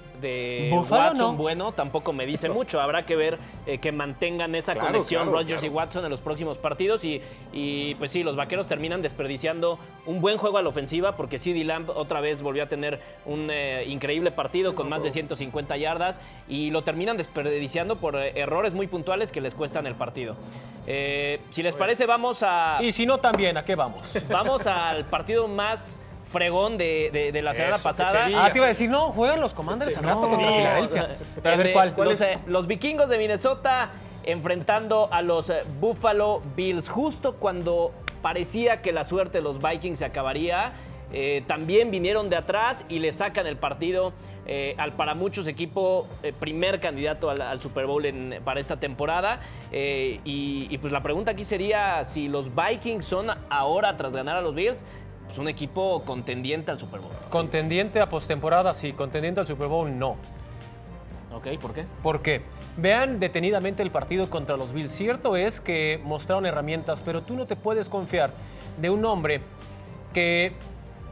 Watson 0.71 1.17
no. 1.17 1.33
bueno 1.33 1.71
tampoco 1.71 2.11
me 2.11 2.25
dice 2.25 2.49
mucho. 2.49 2.81
Habrá 2.81 3.05
que 3.05 3.15
ver 3.15 3.37
eh, 3.65 3.77
que 3.77 3.91
mantengan 3.91 4.55
esa 4.55 4.73
Claro, 4.73 4.87
conexión 4.87 5.23
claro, 5.23 5.37
Rodgers 5.37 5.61
claro. 5.61 5.73
y 5.73 5.75
Watson 5.77 6.05
en 6.05 6.11
los 6.11 6.19
próximos 6.21 6.57
partidos. 6.57 7.03
Y, 7.05 7.21
y, 7.53 7.95
pues 7.95 8.11
sí, 8.11 8.23
los 8.23 8.35
vaqueros 8.35 8.67
terminan 8.67 9.01
desperdiciando 9.01 9.77
un 10.05 10.21
buen 10.21 10.37
juego 10.37 10.57
a 10.57 10.61
la 10.61 10.69
ofensiva 10.69 11.15
porque 11.15 11.37
CD 11.37 11.63
Lamb 11.63 11.89
otra 11.91 12.19
vez 12.19 12.41
volvió 12.41 12.63
a 12.63 12.65
tener 12.67 12.99
un 13.25 13.49
eh, 13.51 13.85
increíble 13.87 14.31
partido 14.31 14.73
con 14.73 14.89
más 14.89 15.03
de 15.03 15.11
150 15.11 15.77
yardas 15.77 16.19
y 16.47 16.71
lo 16.71 16.83
terminan 16.83 17.15
desperdiciando 17.17 17.95
por 17.95 18.15
eh, 18.15 18.33
errores 18.35 18.73
muy 18.73 18.87
puntuales 18.87 19.31
que 19.31 19.39
les 19.41 19.53
cuestan 19.53 19.85
el 19.87 19.95
partido. 19.95 20.35
Si 21.51 21.61
les 21.61 21.75
parece, 21.75 22.07
vamos 22.07 22.39
a, 22.41 22.79
Y 22.81 22.91
si 22.91 23.05
no, 23.05 23.19
también, 23.19 23.57
¿a 23.57 23.63
qué 23.63 23.75
vamos? 23.75 24.01
vamos 24.27 24.65
al 24.65 25.05
partido 25.05 25.47
más 25.47 25.99
fregón 26.31 26.77
de, 26.77 27.09
de- 27.11 27.31
de 27.31 27.41
la 27.41 27.53
semana 27.53 27.75
Eso, 27.75 27.83
pasada. 27.83 28.27
Ah, 28.35 28.49
te 28.51 28.57
iba 28.57 28.65
a 28.65 28.69
decir, 28.69 28.89
no, 28.89 29.11
juegan 29.11 29.39
los 29.41 29.53
Commanders 29.53 29.95
al 29.97 30.03
rato 30.03 30.21
no, 30.21 30.29
contra 30.29 30.49
no, 30.49 30.55
Filadelfia. 30.57 31.07
Pero 31.41 31.53
a 31.53 31.57
ver 31.57 31.67
de- 31.67 31.73
cuál. 31.73 31.93
los, 31.97 32.21
eh, 32.21 32.37
los 32.47 32.67
vikingos 32.67 33.09
de 33.09 33.17
Minnesota 33.17 33.89
enfrentando 34.25 35.09
a 35.11 35.21
los 35.21 35.49
eh, 35.49 35.61
Buffalo 35.79 36.41
Bills. 36.55 36.87
Justo 36.89 37.35
cuando 37.35 37.91
parecía 38.21 38.81
que 38.81 38.91
la 38.91 39.03
suerte 39.05 39.39
de 39.39 39.43
los 39.43 39.61
Vikings 39.61 39.99
se 39.99 40.05
acabaría, 40.05 40.73
eh, 41.11 41.43
también 41.47 41.89
vinieron 41.89 42.29
de 42.29 42.35
atrás 42.35 42.85
y 42.89 42.99
le 42.99 43.11
sacan 43.11 43.47
el 43.47 43.57
partido 43.57 44.13
eh, 44.45 44.75
al 44.77 44.91
para 44.93 45.13
muchos 45.15 45.47
equipo 45.47 46.07
eh, 46.23 46.33
primer 46.39 46.79
candidato 46.79 47.29
al, 47.29 47.41
al 47.41 47.59
Super 47.61 47.85
Bowl 47.85 48.05
en- 48.05 48.39
para 48.43 48.59
esta 48.59 48.77
temporada. 48.79 49.39
Eh, 49.71 50.19
y, 50.25 50.67
y, 50.69 50.77
pues 50.79 50.91
la 50.93 51.01
pregunta 51.01 51.31
aquí 51.31 51.45
sería 51.45 52.03
si 52.03 52.27
los 52.27 52.51
Vikings 52.55 53.05
son 53.05 53.27
ahora, 53.49 53.95
tras 53.97 54.13
ganar 54.15 54.37
a 54.37 54.41
los 54.41 54.53
Bills, 54.55 54.83
pues 55.29 55.37
un 55.37 55.47
equipo 55.47 56.01
contendiente 56.05 56.71
al 56.71 56.79
Super 56.79 57.01
Bowl. 57.01 57.11
Contendiente 57.29 58.01
a 58.01 58.09
postemporada, 58.09 58.73
sí. 58.73 58.93
Contendiente 58.93 59.39
al 59.39 59.45
Super 59.45 59.67
Bowl, 59.67 59.95
no. 59.95 60.15
¿Ok? 61.31 61.49
¿Por 61.61 61.75
qué? 61.75 61.85
¿Por 62.01 62.23
qué? 62.23 62.41
Vean 62.77 63.19
detenidamente 63.19 63.83
el 63.83 63.91
partido 63.91 64.27
contra 64.31 64.57
los 64.57 64.73
Bills. 64.73 64.91
Cierto 64.91 65.35
es 65.35 65.61
que 65.61 66.01
mostraron 66.03 66.47
herramientas, 66.47 67.03
pero 67.05 67.21
tú 67.21 67.35
no 67.35 67.45
te 67.45 67.55
puedes 67.55 67.89
confiar 67.89 68.31
de 68.81 68.89
un 68.89 69.05
hombre 69.05 69.41
que 70.15 70.53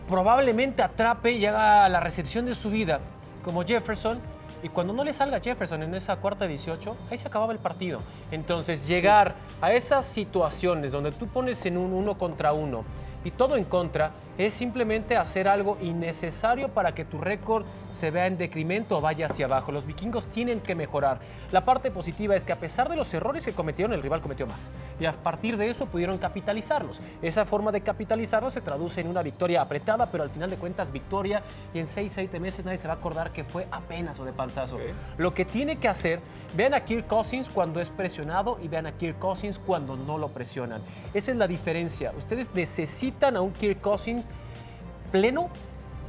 probablemente 0.09 0.81
atrape 0.81 1.33
y 1.33 1.45
haga 1.45 1.87
la 1.87 1.99
recepción 1.99 2.47
de 2.47 2.55
su 2.55 2.71
vida, 2.71 2.99
como 3.43 3.63
Jefferson, 3.65 4.19
y 4.63 4.69
cuando 4.69 4.93
no 4.93 5.03
le 5.03 5.13
salga 5.13 5.39
Jefferson 5.39 5.83
en 5.83 5.93
esa 5.93 6.15
cuarta 6.15 6.47
18, 6.47 6.97
ahí 7.11 7.19
se 7.19 7.27
acababa 7.27 7.53
el 7.53 7.59
partido. 7.59 8.01
Entonces, 8.31 8.87
llegar 8.87 9.35
a 9.61 9.73
esas 9.73 10.07
situaciones 10.07 10.91
donde 10.91 11.11
tú 11.11 11.27
pones 11.27 11.63
en 11.67 11.77
un 11.77 11.93
uno 11.93 12.17
contra 12.17 12.53
uno 12.53 12.83
y 13.27 13.31
todo 13.31 13.57
en 13.57 13.65
contra, 13.65 14.11
es 14.37 14.53
simplemente 14.53 15.17
hacer 15.17 15.49
algo 15.49 15.77
innecesario 15.81 16.69
para 16.69 16.95
que 16.95 17.03
tu 17.03 17.19
récord 17.19 17.65
se 17.99 18.09
vea 18.09 18.25
en 18.25 18.37
decremento 18.37 18.97
o 18.97 19.01
vaya 19.01 19.25
hacia 19.25 19.47
abajo. 19.47 19.73
Los 19.73 19.85
vikingos 19.85 20.27
tienen 20.27 20.61
que 20.61 20.75
mejorar. 20.75 21.19
La 21.51 21.65
parte 21.65 21.91
positiva 21.91 22.37
es 22.37 22.45
que 22.45 22.53
a 22.53 22.57
pesar 22.57 22.87
de 22.87 22.95
los 22.95 23.13
errores 23.13 23.43
que 23.43 23.51
cometieron, 23.51 23.93
el 23.93 24.01
rival 24.01 24.21
cometió 24.21 24.47
más. 24.47 24.71
Y 24.99 25.05
a 25.05 25.11
partir 25.11 25.57
de 25.57 25.69
eso 25.69 25.87
pudieron 25.87 26.17
capitalizarlos. 26.19 27.01
Esa 27.21 27.43
forma 27.45 27.71
de 27.73 27.81
capitalizarlos 27.81 28.53
se 28.53 28.61
traduce 28.61 29.01
en 29.01 29.09
una 29.09 29.23
victoria 29.23 29.61
apretada, 29.61 30.05
pero 30.05 30.23
al 30.23 30.29
final 30.29 30.49
de 30.49 30.55
cuentas 30.55 30.91
victoria 30.91 31.41
y 31.73 31.79
en 31.79 31.87
6, 31.87 32.11
7 32.13 32.39
meses 32.39 32.63
nadie 32.63 32.77
se 32.77 32.87
va 32.87 32.93
a 32.93 32.97
acordar 32.97 33.31
que 33.31 33.43
fue 33.43 33.67
apenas 33.71 34.19
o 34.19 34.25
de 34.25 34.31
panzazo. 34.31 34.77
Lo 35.17 35.33
que 35.33 35.43
tiene 35.43 35.77
que 35.77 35.89
hacer, 35.89 36.21
vean 36.55 36.73
a 36.73 36.85
Kirk 36.85 37.07
Cousins 37.07 37.49
cuando 37.49 37.81
es 37.81 37.89
presionado 37.89 38.57
y 38.63 38.69
vean 38.69 38.85
a 38.85 38.93
Kirk 38.93 39.19
Cousins 39.19 39.59
cuando 39.59 39.97
no 39.97 40.17
lo 40.17 40.29
presionan. 40.29 40.81
Esa 41.13 41.31
es 41.31 41.37
la 41.37 41.47
diferencia. 41.47 42.13
Ustedes 42.17 42.47
necesitan 42.53 43.16
a 43.25 43.41
un 43.41 43.51
Kirk 43.53 43.81
Cousins 43.81 44.23
pleno, 45.11 45.49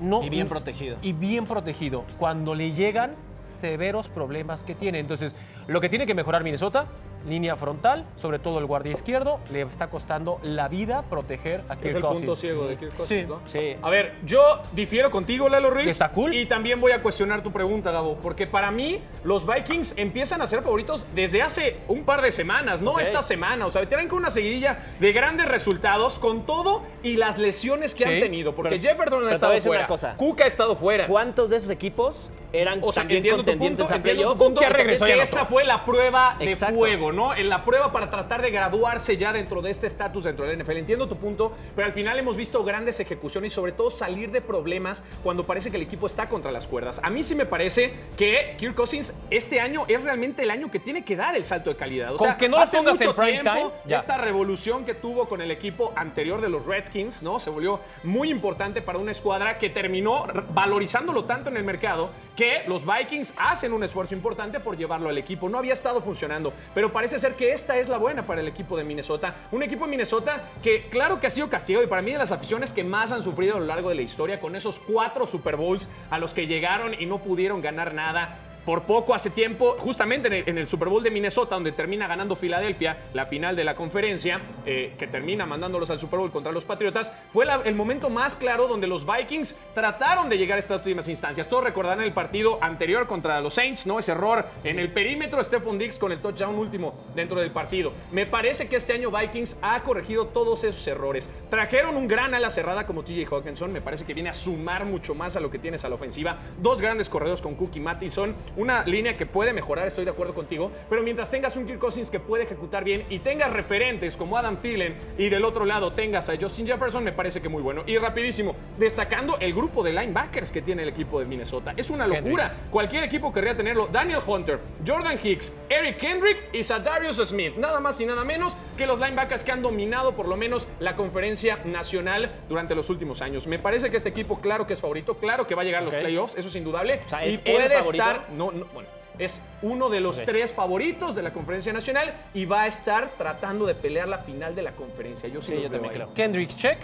no 0.01 0.23
Y 0.23 0.29
bien 0.31 0.49
protegido. 0.49 0.97
y 1.03 1.13
bien 1.13 1.47
protegido. 1.47 2.05
Cuando 2.19 2.55
le 2.55 2.73
llegan, 2.73 3.13
severos 3.61 4.09
problemas 4.09 4.63
que 4.63 4.75
tiene. 4.75 4.99
Entonces, 4.99 5.35
lo 5.67 5.81
que 5.81 5.89
tiene 5.89 6.07
que 6.07 6.15
mejorar 6.15 6.45
Minnesota, 6.45 6.87
línea 7.29 7.57
frontal, 7.57 8.05
sobre 8.21 8.39
todo 8.39 8.59
el 8.59 8.67
guardia 8.67 8.93
izquierdo, 8.93 9.41
le 9.53 9.63
está 9.63 9.89
costando 9.89 10.39
la 10.43 10.69
vida 10.69 11.03
proteger 11.09 11.63
a 11.69 11.77
Kirk 11.77 11.87
Es 11.89 11.95
el 11.95 12.01
Cousins. 12.03 12.21
punto 12.21 12.37
ciego 12.37 12.67
de 12.67 12.77
Kirk 12.77 12.95
Cousins, 12.97 13.23
Sí. 13.23 13.27
¿no? 13.29 13.41
Sí. 13.47 13.77
A 13.83 13.91
ver, 13.91 14.15
yo 14.25 14.61
difiero 14.73 15.11
contigo, 15.11 15.49
Lalo 15.49 15.71
Ruiz. 15.71 15.87
Está 15.89 16.11
cool. 16.11 16.35
Y 16.35 16.47
también 16.47 16.81
voy 16.81 16.93
a 16.93 17.03
cuestionar 17.03 17.43
tu 17.43 17.53
pregunta, 17.53 17.91
Gabo, 17.93 18.17
porque 18.23 18.47
para 18.47 18.71
mí 18.71 19.01
los 19.25 19.47
Vikings 19.47 19.95
empiezan 19.97 20.43
a 20.43 20.47
ser 20.47 20.63
favoritos 20.63 21.05
desde 21.15 21.43
hace 21.43 21.77
un 21.89 22.05
par 22.05 22.23
de 22.23 22.33
semanas, 22.33 22.83
no 22.83 22.99
esta 22.99 23.23
semana. 23.23 23.67
O 23.67 23.71
sea, 23.71 23.87
tienen 23.89 24.09
con 24.09 24.19
una 24.19 24.31
seguidilla 24.31 24.79
de 25.01 25.13
grandes 25.13 25.47
resultados 25.49 26.19
con 26.19 26.47
todo 26.47 26.83
y 27.03 27.17
las 27.17 27.39
lesiones 27.39 27.95
que 27.95 28.05
Sí. 28.05 28.11
han 28.11 28.21
tenido. 28.21 28.55
Porque 28.55 28.77
Pero- 28.79 28.83
Jefferson 28.91 29.29
ha 29.29 29.33
estado 29.33 29.61
fuera. 29.61 29.87
cosa. 29.87 30.15
Cook 30.17 30.41
ha 30.43 30.47
estado 30.47 30.77
fuera. 30.77 31.07
¿Cuántos 31.07 31.51
de 31.51 31.57
esos 31.57 31.71
equipos 31.71 32.17
eran 32.53 32.79
O 32.83 32.93
sea, 32.93 33.03
también 33.03 33.19
entiendo 33.19 33.43
tu 33.43 33.45
punto, 33.45 33.59
contendientes 33.59 33.91
a 33.93 33.97
entiendo 33.97 34.33
tu 34.33 34.39
punto, 34.39 34.61
que 34.61 35.21
esta 35.23 35.45
fue 35.45 35.65
la 35.65 35.85
prueba 35.85 36.37
de 36.39 36.55
fuego, 36.57 37.13
¿no? 37.13 37.18
En 37.19 37.49
la 37.49 37.65
prueba 37.65 37.91
para 37.91 38.11
tratar 38.11 38.43
de 38.43 38.51
graduarse 38.53 39.17
ya 39.17 39.33
dentro 39.33 39.61
de 39.61 39.73
este 39.73 39.89
estatus 39.89 40.23
dentro 40.23 40.47
del 40.47 40.63
NFL. 40.63 40.77
Entiendo 40.77 41.09
tu 41.09 41.17
punto, 41.17 41.53
pero 41.75 41.87
al 41.87 41.93
final 41.93 42.17
hemos 42.17 42.37
visto 42.37 42.63
grandes 42.63 43.01
ejecuciones 43.01 43.53
y 43.53 43.55
sobre 43.55 43.73
todo 43.73 43.91
salir 43.91 44.31
de 44.31 44.41
problemas 44.41 45.03
cuando 45.25 45.45
parece 45.45 45.71
que 45.71 45.79
el 45.79 45.83
equipo 45.83 46.07
está 46.07 46.29
contra 46.29 46.53
las 46.53 46.69
cuerdas. 46.69 47.01
A 47.03 47.11
mí 47.11 47.25
sí 47.25 47.35
me 47.35 47.45
parece 47.45 47.93
que 48.17 48.55
Kirk 48.57 48.77
Cousins 48.77 49.13
este 49.31 49.59
año 49.61 49.85
es 49.89 50.01
realmente 50.01 50.45
el 50.45 50.51
año 50.53 50.71
que 50.71 50.79
tiene 50.79 51.05
que 51.05 51.17
dar 51.17 51.35
el 51.35 51.45
salto 51.45 51.71
de 51.71 51.77
calidad. 51.77 52.15
O 52.15 52.19
sea, 52.19 52.37
que 52.37 52.49
no 52.49 52.59
hace 52.59 52.81
mucho 52.81 53.11
en 53.11 53.17
prime 53.17 53.33
tiempo, 53.33 53.51
time, 53.51 53.71
ya. 53.87 53.97
esta 53.97 54.17
revolución 54.17 54.85
que 54.85 54.95
tuvo 54.95 55.29
con 55.29 55.41
el 55.41 55.51
equipo 55.51 55.93
anterior 55.97 56.41
de 56.41 56.49
los 56.49 56.67
Redskins, 56.67 57.23
¿no? 57.23 57.41
Se 57.41 57.51
volvió 57.51 57.81
muy 58.05 58.31
importante 58.31 58.81
para 58.81 58.99
una 58.99 59.11
escuadra 59.11 59.59
que 59.59 59.71
terminó 59.71 60.25
valorizándolo 60.55 61.25
tanto 61.25 61.51
en 61.51 61.57
el 61.57 61.65
mercado 61.65 62.11
que 62.39 62.63
los 62.69 62.87
Vikings 62.87 63.35
hacen 63.37 63.73
un 63.73 63.83
esfuerzo 63.83 64.15
importante 64.15 64.61
por 64.61 64.77
llevarlo 64.77 65.09
al 65.09 65.19
equipo. 65.19 65.49
No 65.49 65.59
había 65.59 65.73
estado 65.73 66.01
funcionando, 66.01 66.53
pero 66.73 66.93
parece 66.93 67.19
ser 67.19 67.35
que 67.35 67.53
esta 67.53 67.77
es 67.79 67.89
la 67.89 67.99
buena 67.99 68.23
para 68.23 68.41
el 68.41 68.47
equipo 68.47 68.77
de 68.77 68.85
Minnesota. 68.85 69.35
Un 69.51 69.65
equipo 69.65 69.87
de 69.87 69.91
Minnesota 69.91 70.45
que 70.63 70.83
claro 70.83 71.19
que 71.19 71.27
ha 71.27 71.31
sido 71.31 71.51
castigado 71.51 71.85
y 71.85 71.89
para 71.89 72.01
mí 72.01 72.13
de 72.13 72.19
las 72.19 72.31
aficiones 72.31 72.73
que 72.73 72.85
más 72.85 73.11
han 73.11 73.25
sufrido 73.25 73.57
a 73.57 73.59
lo 73.59 73.67
largo 73.67 73.89
de 73.89 73.97
la 73.97 74.03
historia 74.03 74.39
con 74.39 74.55
esos 74.55 74.79
cuatro 74.79 75.27
Super 75.27 75.57
Bowls 75.57 75.89
a 76.11 76.19
los 76.21 76.33
que 76.33 76.47
llegaron 76.47 76.95
y 76.95 77.07
no 77.07 77.19
pudieron 77.19 77.61
ganar 77.61 77.93
nada 77.93 78.39
por 78.69 78.83
poco 78.83 79.15
hace 79.15 79.31
tiempo, 79.31 79.77
justamente 79.79 80.45
en 80.45 80.59
el, 80.59 80.69
Super 80.69 80.91
Bowl 80.91 81.03
de 81.03 81.11
Minnesota, 81.11 81.55
donde 81.55 81.73
termina 81.73 82.07
ganando 82.07 82.37
Filadelfia 82.37 82.99
la 83.15 83.25
final 83.25 83.57
de 83.57 83.65
la 83.65 83.75
conferencia, 83.75 84.43
eh, 84.67 84.93
que 84.99 85.07
termina 85.07 85.47
mandándolos 85.47 85.89
al 85.89 85.99
Super 85.99 86.19
Bowl 86.19 86.31
contra 86.31 86.53
los 86.53 86.67
Patriotas, 86.67 87.11
fue 87.33 87.47
el 87.65 87.75
momento 87.75 88.11
más 88.11 88.37
claro 88.37 88.69
donde 88.69 88.87
los 88.87 89.07
Vikings 89.07 89.57
trataron 89.75 90.29
de 90.29 90.37
llegar 90.37 90.57
a 90.57 90.59
estas 90.59 90.77
últimas 90.81 91.09
instancias. 91.09 91.49
Todos 91.49 91.65
recordarán 91.65 92.03
el 92.03 92.13
partido 92.13 92.59
anterior 92.61 93.07
contra 93.07 93.41
los 93.41 93.55
Saints, 93.55 93.87
¿no? 93.87 93.99
Ese 93.99 94.13
error 94.13 94.45
en 94.63 94.79
el 94.79 94.91
perímetro, 94.91 95.43
Stephon 95.43 95.79
Diggs 95.79 95.99
con 95.99 96.13
el 96.13 96.19
touchdown 96.19 96.55
último 96.55 96.93
dentro 97.15 97.41
del 97.41 97.51
partido. 97.51 97.95
Me 98.13 98.27
parece 98.27 98.69
que 98.69 98.77
este 98.77 98.93
año 98.93 99.11
Vikings 99.11 99.57
ha 99.63 99.83
corregido 99.83 100.27
todos 100.27 100.65
esos 100.65 100.87
errores. 100.87 101.31
Trajeron 101.49 101.97
un 101.97 102.07
gran 102.07 102.35
ala 102.35 102.51
cerrada 102.51 102.87
como 102.87 103.03
TJ 103.03 103.33
Hawkinson, 103.33 103.73
me 103.73 103.81
parece 103.81 104.05
que 104.05 104.13
viene 104.13 104.29
a 104.29 104.35
sumar 104.35 104.85
mucho 104.85 105.15
más 105.15 105.37
a 105.37 105.41
lo 105.41 105.51
que 105.51 105.59
tienes 105.59 105.87
a 105.87 105.89
la 105.89 105.95
ofensiva. 105.95 106.37
Dos 106.61 106.83
grandes 106.83 107.09
corredores 107.09 107.41
con 107.41 107.55
Cook 107.55 107.71
y 107.77 107.81
Mattison, 107.81 108.37
una 108.59 108.85
línea 108.85 109.17
que 109.17 109.25
puede 109.25 109.53
mejorar, 109.53 109.87
estoy 109.87 110.05
de 110.05 110.11
acuerdo 110.11 110.35
contigo, 110.35 110.71
pero 110.91 111.03
mientras 111.03 111.31
tengas 111.31 111.57
un 111.57 111.65
Kirk 111.65 111.79
Cousins 111.79 112.11
que 112.11 112.19
puede 112.21 112.43
ejecutar 112.43 112.85
bien 112.85 113.05
y 113.09 113.21
tengas 113.21 113.53
referentes 113.53 114.17
como 114.17 114.37
Adam 114.37 114.57
Thielen 114.57 114.97
y 115.17 115.29
del 115.29 115.45
otro 115.45 115.65
lado 115.65 115.93
tengas 115.93 116.29
a 116.29 116.37
Justin 116.39 116.67
Jefferson, 116.67 117.05
me 117.05 117.13
parece 117.13 117.41
que 117.41 117.49
muy 117.49 117.63
bueno. 117.63 117.85
Y 117.87 117.97
rapidísimo, 117.99 118.57
destacando 118.77 119.39
el 119.39 119.55
grupo 119.55 119.83
de 119.85 119.93
linebackers 119.93 120.51
que 120.51 120.61
tiene 120.61 120.83
el 120.83 120.89
equipo 120.89 121.21
de 121.21 121.27
Minnesota. 121.27 121.73
Es 121.77 121.89
una 121.89 122.07
locura. 122.07 122.51
Cualquier 122.71 123.05
equipo 123.05 123.33
querría 123.33 123.57
tenerlo. 123.57 123.87
Daniel 123.87 124.21
Hunter, 124.27 124.59
Jordan 124.87 125.19
Hicks, 125.23 125.53
Eric 125.69 125.99
Kendrick 125.99 126.53
y 126.53 126.63
Sadarius 126.65 127.17
Smith. 127.17 127.57
Nada 127.57 127.79
más 127.79 128.01
y 128.01 128.07
nada 128.07 128.25
menos 128.25 128.57
que 128.77 128.87
los 128.87 128.99
linebackers 128.99 129.45
que 129.45 129.53
han 129.53 129.63
dominado 129.63 130.15
por 130.15 130.27
lo 130.27 130.37
menos 130.37 130.67
la 130.81 130.97
conferencia 130.97 131.61
nacional 131.65 132.33
durante 132.49 132.75
los 132.75 132.91
últimos 132.91 133.23
años. 133.23 133.47
Me 133.47 133.61
parece 133.61 133.89
que 133.91 133.97
este 133.97 134.09
equipo, 134.09 134.41
claro 134.41 134.67
que 134.67 134.73
es 134.73 134.81
favorito, 134.81 135.15
claro 135.15 135.47
que 135.47 135.55
va 135.55 135.63
a 135.63 135.65
llegar 135.65 135.83
a 135.83 135.85
los 135.85 135.95
playoffs, 135.95 136.37
eso 136.37 136.49
es 136.49 136.57
indudable. 136.57 137.01
O 137.07 137.09
sea, 137.09 137.25
y 137.25 137.29
¿es 137.29 137.35
el 137.45 137.53
puede 137.53 137.69
favorito? 137.71 138.03
estar, 138.05 138.27
no, 138.33 138.48
no, 138.53 138.65
bueno, 138.75 138.89
es 139.19 139.41
uno 139.63 139.89
de 139.89 140.01
los 140.01 140.17
tres 140.25 140.53
favoritos 140.53 141.15
de 141.15 141.23
la 141.23 141.33
conferencia 141.33 141.73
nacional 141.73 142.13
y 142.35 142.45
va 142.45 142.63
a 142.63 142.67
estar 142.67 143.09
tratando 143.19 143.67
de 143.67 143.75
pelear 143.75 144.09
la 144.09 144.19
final 144.19 144.55
de 144.55 144.63
la 144.63 144.73
conferencia. 144.73 145.29
Yo 145.29 145.41
sí, 145.41 145.49
Sí, 145.49 145.53
los 145.55 145.63
yo 145.65 145.71
veo 145.71 145.81
también 145.81 146.03
ahí. 146.03 146.07
creo. 146.09 146.15
Kendrick 146.15 146.57
check. 146.57 146.79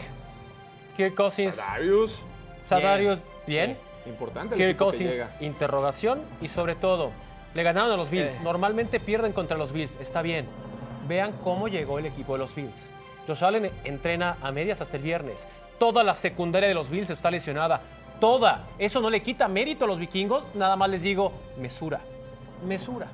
Kirk 0.97 1.15
Cousins, 1.15 1.55
Sadarius, 1.55 2.21
Sadarius, 2.69 3.19
bien. 3.47 3.77
importante 4.07 4.57
Kirk 4.57 4.77
Cousins, 4.77 5.13
interrogación. 5.41 6.23
Y 6.41 6.49
sobre 6.49 6.75
todo, 6.77 7.11
le 7.55 7.63
ganaron 7.63 7.91
a 7.93 7.97
los 7.97 8.11
Bills. 8.11 8.33
Eh. 8.33 8.39
Normalmente 8.43 9.01
pierden 9.01 9.33
contra 9.33 9.57
los 9.57 9.73
Bills. 9.73 9.97
Está 10.01 10.23
bien. 10.23 10.47
Vean 11.09 11.33
cómo 11.43 11.69
llegó 11.69 11.99
el 11.99 12.07
equipo 12.07 12.35
de 12.35 12.39
los 12.41 12.55
Bills. 12.55 12.91
Josh 13.27 13.43
Allen 13.45 13.71
entrena 13.85 14.37
a 14.43 14.53
medias 14.53 14.81
hasta 14.81 14.97
el 14.97 15.03
viernes. 15.03 15.47
Toda 15.79 16.05
la 16.05 16.15
secundaria 16.15 16.69
de 16.69 16.75
los 16.75 16.89
Bills 16.89 17.11
está 17.11 17.31
lesionada. 17.31 17.81
Toda. 18.21 18.65
Eso 18.79 19.01
no 19.01 19.11
le 19.11 19.23
quita 19.23 19.49
mérito 19.49 19.85
a 19.85 19.89
los 19.89 19.99
vikingos. 19.99 20.43
Nada 20.55 20.77
más 20.77 20.89
les 20.91 21.03
digo, 21.03 21.33
mesura. 21.59 22.01
Mesura. 22.67 23.09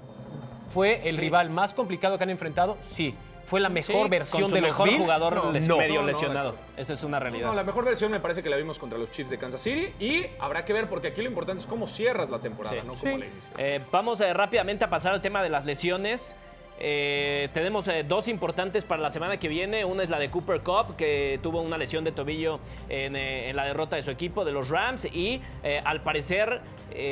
¿Fue 0.73 1.09
el 1.09 1.17
rival 1.17 1.51
más 1.51 1.75
complicado 1.75 2.17
que 2.19 2.25
han 2.25 2.31
enfrentado? 2.31 2.77
Sí. 2.95 3.15
¿Fue 3.47 3.59
la 3.59 3.69
mejor 3.69 4.05
Sí, 4.05 4.09
versión 4.11 4.43
con 4.43 4.51
su 4.51 4.55
de 4.55 4.61
mejor 4.63 4.89
jugador 4.97 5.35
No. 5.35 5.51
les- 5.51 5.67
No. 5.67 5.77
medio 5.77 6.03
No, 6.03 6.07
lesionado. 6.07 6.55
Esa 6.77 6.93
es 6.93 7.03
una 7.03 7.19
realidad. 7.19 7.49
No, 7.49 7.55
la 7.55 7.65
mejor 7.65 7.85
versión 7.85 8.13
me 8.13 8.21
parece 8.21 8.45
que 8.45 8.49
la 8.51 8.57
vimos 8.57 8.79
contra 8.79 8.97
los 8.97 9.11
Chiefs 9.11 9.29
de 9.31 9.39
Kansas 9.39 9.61
City 9.61 9.89
y 9.99 10.27
habrá 10.39 10.65
que 10.65 10.73
ver 10.73 10.89
porque 10.89 11.09
aquí 11.09 11.21
lo 11.21 11.29
importante 11.29 11.61
es 11.61 11.67
cómo 11.67 11.89
cierras 11.89 12.31
la 12.31 12.39
temporada, 12.39 12.77
Sí. 12.81 12.87
no 12.87 12.95
cómo 12.95 13.13
Sí. 13.13 13.19
la 13.19 13.27
inicias. 13.27 13.53
Eh, 13.59 13.81
vamos 13.91 14.21
eh, 14.21 14.33
rápidamente 14.33 14.85
a 14.85 14.89
pasar 14.91 15.13
al 15.15 15.21
tema 15.21 15.43
de 15.43 15.49
las 15.49 15.65
lesiones. 15.65 16.37
Eh, 16.83 17.51
tenemos 17.53 17.87
eh, 17.89 18.05
dos 18.09 18.27
importantes 18.27 18.85
para 18.85 19.03
la 19.03 19.11
semana 19.11 19.37
que 19.37 19.49
viene. 19.49 19.85
Una 19.85 20.03
es 20.03 20.09
la 20.09 20.19
de 20.19 20.31
Cooper 20.31 20.63
Cup, 20.63 20.97
que 20.97 21.39
tuvo 21.43 21.61
una 21.61 21.77
lesión 21.77 22.05
de 22.05 22.13
tobillo 22.13 22.59
en, 22.89 23.17
eh, 23.17 23.53
la 23.55 23.65
derrota 23.65 23.97
de 23.97 24.03
su 24.03 24.11
equipo, 24.11 24.47
de 24.47 24.53
los 24.53 24.71
Rams, 24.71 25.05
y 25.05 25.43
al 25.85 26.01
parecer 26.01 26.61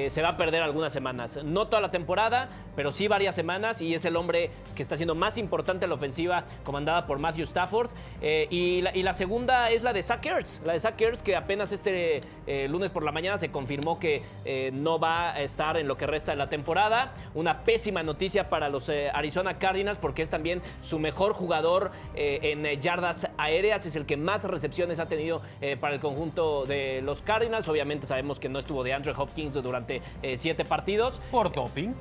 se 0.08 0.22
va 0.22 0.30
a 0.30 0.36
perder 0.36 0.62
algunas 0.62 0.92
semanas. 0.92 1.38
No 1.44 1.66
toda 1.66 1.80
la 1.80 1.90
temporada, 1.90 2.48
pero 2.74 2.90
sí 2.90 3.06
varias 3.08 3.34
semanas, 3.34 3.82
y 3.82 3.94
es 3.94 4.04
el 4.04 4.16
hombre 4.16 4.50
que 4.74 4.82
está 4.82 4.96
siendo 4.96 5.14
más 5.14 5.36
importante 5.36 5.84
en 5.84 5.90
la 5.90 5.96
ofensiva, 5.96 6.44
comandada 6.64 7.06
por 7.06 7.18
Matthew 7.18 7.44
Stafford. 7.44 7.90
Y, 8.22 8.80
la, 8.82 8.96
y 8.96 9.02
la 9.02 9.12
segunda 9.12 9.70
es 9.70 9.82
la 9.82 9.92
de 9.92 10.02
Zach 10.02 10.24
Ertz, 10.24 10.60
la 10.64 10.72
de 10.72 10.80
Zach 10.80 11.00
Ertz, 11.00 11.22
que 11.22 11.36
apenas 11.36 11.72
este 11.72 12.20
eh, 12.48 12.66
lunes 12.66 12.90
por 12.90 13.04
la 13.04 13.12
mañana 13.12 13.36
se 13.36 13.50
confirmó 13.50 14.00
que 14.00 14.22
eh, 14.46 14.70
no 14.72 14.98
va 14.98 15.32
a 15.32 15.42
estar 15.42 15.76
en 15.76 15.86
lo 15.86 15.98
que 15.98 16.06
resta 16.06 16.30
de 16.32 16.38
la 16.38 16.48
temporada. 16.48 17.12
Una 17.34 17.62
pésima 17.62 18.02
noticia 18.02 18.48
para 18.48 18.70
los 18.70 18.88
eh, 18.88 19.10
Arizona 19.12 19.58
Cardinals 19.58 19.98
porque 19.98 20.22
es 20.22 20.30
también 20.30 20.62
su 20.80 20.98
mejor 20.98 21.34
jugador 21.34 21.92
en 22.14 22.64
yardas 22.80 23.28
aéreas, 23.36 23.84
es 23.84 23.96
el 23.96 24.06
que 24.06 24.16
más 24.16 24.44
recepciones 24.44 24.98
ha 24.98 25.06
tenido 25.06 25.42
para 25.80 25.94
el 25.94 26.00
conjunto 26.00 26.64
de 26.64 27.02
los 27.02 27.22
Cardinals. 27.22 27.68
Obviamente 27.68 28.06
sabemos 28.06 28.40
que 28.40 28.48
no 28.48 28.58
estuvo 28.58 28.82
de 28.82 28.94
Andrew 28.94 29.14
Hopkins 29.16 29.54
durante 29.54 30.02
siete 30.34 30.64
partidos 30.64 31.20
Por 31.30 31.52
doping. 31.52 31.94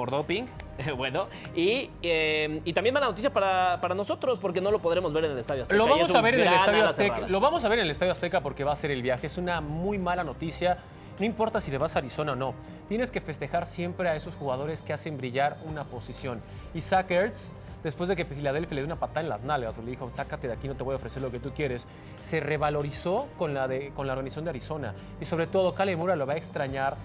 Por 0.00 0.10
doping. 0.10 0.46
bueno, 0.96 1.26
y, 1.54 1.90
eh, 2.02 2.62
y 2.64 2.72
también 2.72 2.94
mala 2.94 3.08
noticia 3.08 3.30
para, 3.30 3.78
para 3.82 3.94
nosotros 3.94 4.38
porque 4.40 4.62
no 4.62 4.70
lo 4.70 4.78
podremos 4.78 5.12
ver 5.12 5.26
en 5.26 5.32
el 5.32 5.38
Estadio 5.38 5.64
Azteca. 5.64 5.76
Lo 5.76 5.86
vamos 5.86 6.14
a 6.14 6.22
ver 6.22 6.34
en 6.36 6.40
el 6.40 6.54
Estadio 6.54 6.84
Azteca. 6.86 7.28
Lo 7.28 7.38
vamos 7.38 7.64
a 7.64 7.68
ver 7.68 7.80
en 7.80 7.84
el 7.84 7.90
Estadio 7.90 8.12
Azteca 8.12 8.40
porque 8.40 8.64
va 8.64 8.72
a 8.72 8.76
ser 8.76 8.90
el 8.92 9.02
viaje. 9.02 9.26
Es 9.26 9.36
una 9.36 9.60
muy 9.60 9.98
mala 9.98 10.24
noticia. 10.24 10.78
No 11.18 11.26
importa 11.26 11.60
si 11.60 11.70
le 11.70 11.76
vas 11.76 11.96
a 11.96 11.98
Arizona 11.98 12.32
o 12.32 12.34
no. 12.34 12.54
Tienes 12.88 13.10
que 13.10 13.20
festejar 13.20 13.66
siempre 13.66 14.08
a 14.08 14.16
esos 14.16 14.34
jugadores 14.36 14.80
que 14.80 14.94
hacen 14.94 15.18
brillar 15.18 15.58
una 15.66 15.84
posición. 15.84 16.40
Y 16.72 16.80
Zach 16.80 17.10
Ertz, 17.10 17.52
después 17.84 18.08
de 18.08 18.16
que 18.16 18.24
Filadelfia 18.24 18.74
le 18.74 18.80
dio 18.80 18.86
una 18.86 18.98
patada 18.98 19.20
en 19.20 19.28
las 19.28 19.42
nalgas, 19.44 19.76
le 19.76 19.90
dijo, 19.90 20.10
sácate 20.16 20.46
de 20.46 20.54
aquí, 20.54 20.66
no 20.66 20.76
te 20.76 20.82
voy 20.82 20.94
a 20.94 20.96
ofrecer 20.96 21.20
lo 21.20 21.30
que 21.30 21.40
tú 21.40 21.50
quieres, 21.50 21.84
se 22.24 22.40
revalorizó 22.40 23.28
con 23.36 23.52
la, 23.52 23.68
de, 23.68 23.90
con 23.90 24.06
la 24.06 24.14
organización 24.14 24.46
de 24.46 24.50
Arizona. 24.52 24.94
Y 25.20 25.26
sobre 25.26 25.46
todo, 25.46 25.74
Cale 25.74 25.94
Mura 25.94 26.16
lo 26.16 26.26
va 26.26 26.32
a 26.32 26.36
extrañar 26.38 26.96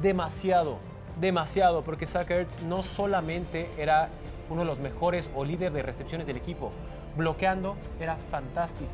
demasiado, 0.00 0.78
demasiado, 1.20 1.82
porque 1.82 2.06
Zach 2.06 2.28
no 2.66 2.82
solamente 2.82 3.68
era 3.78 4.08
uno 4.48 4.62
de 4.62 4.66
los 4.66 4.78
mejores 4.78 5.28
o 5.34 5.44
líder 5.44 5.72
de 5.72 5.82
recepciones 5.82 6.26
del 6.26 6.36
equipo, 6.36 6.72
bloqueando 7.16 7.76
era 8.00 8.16
fantástico. 8.30 8.90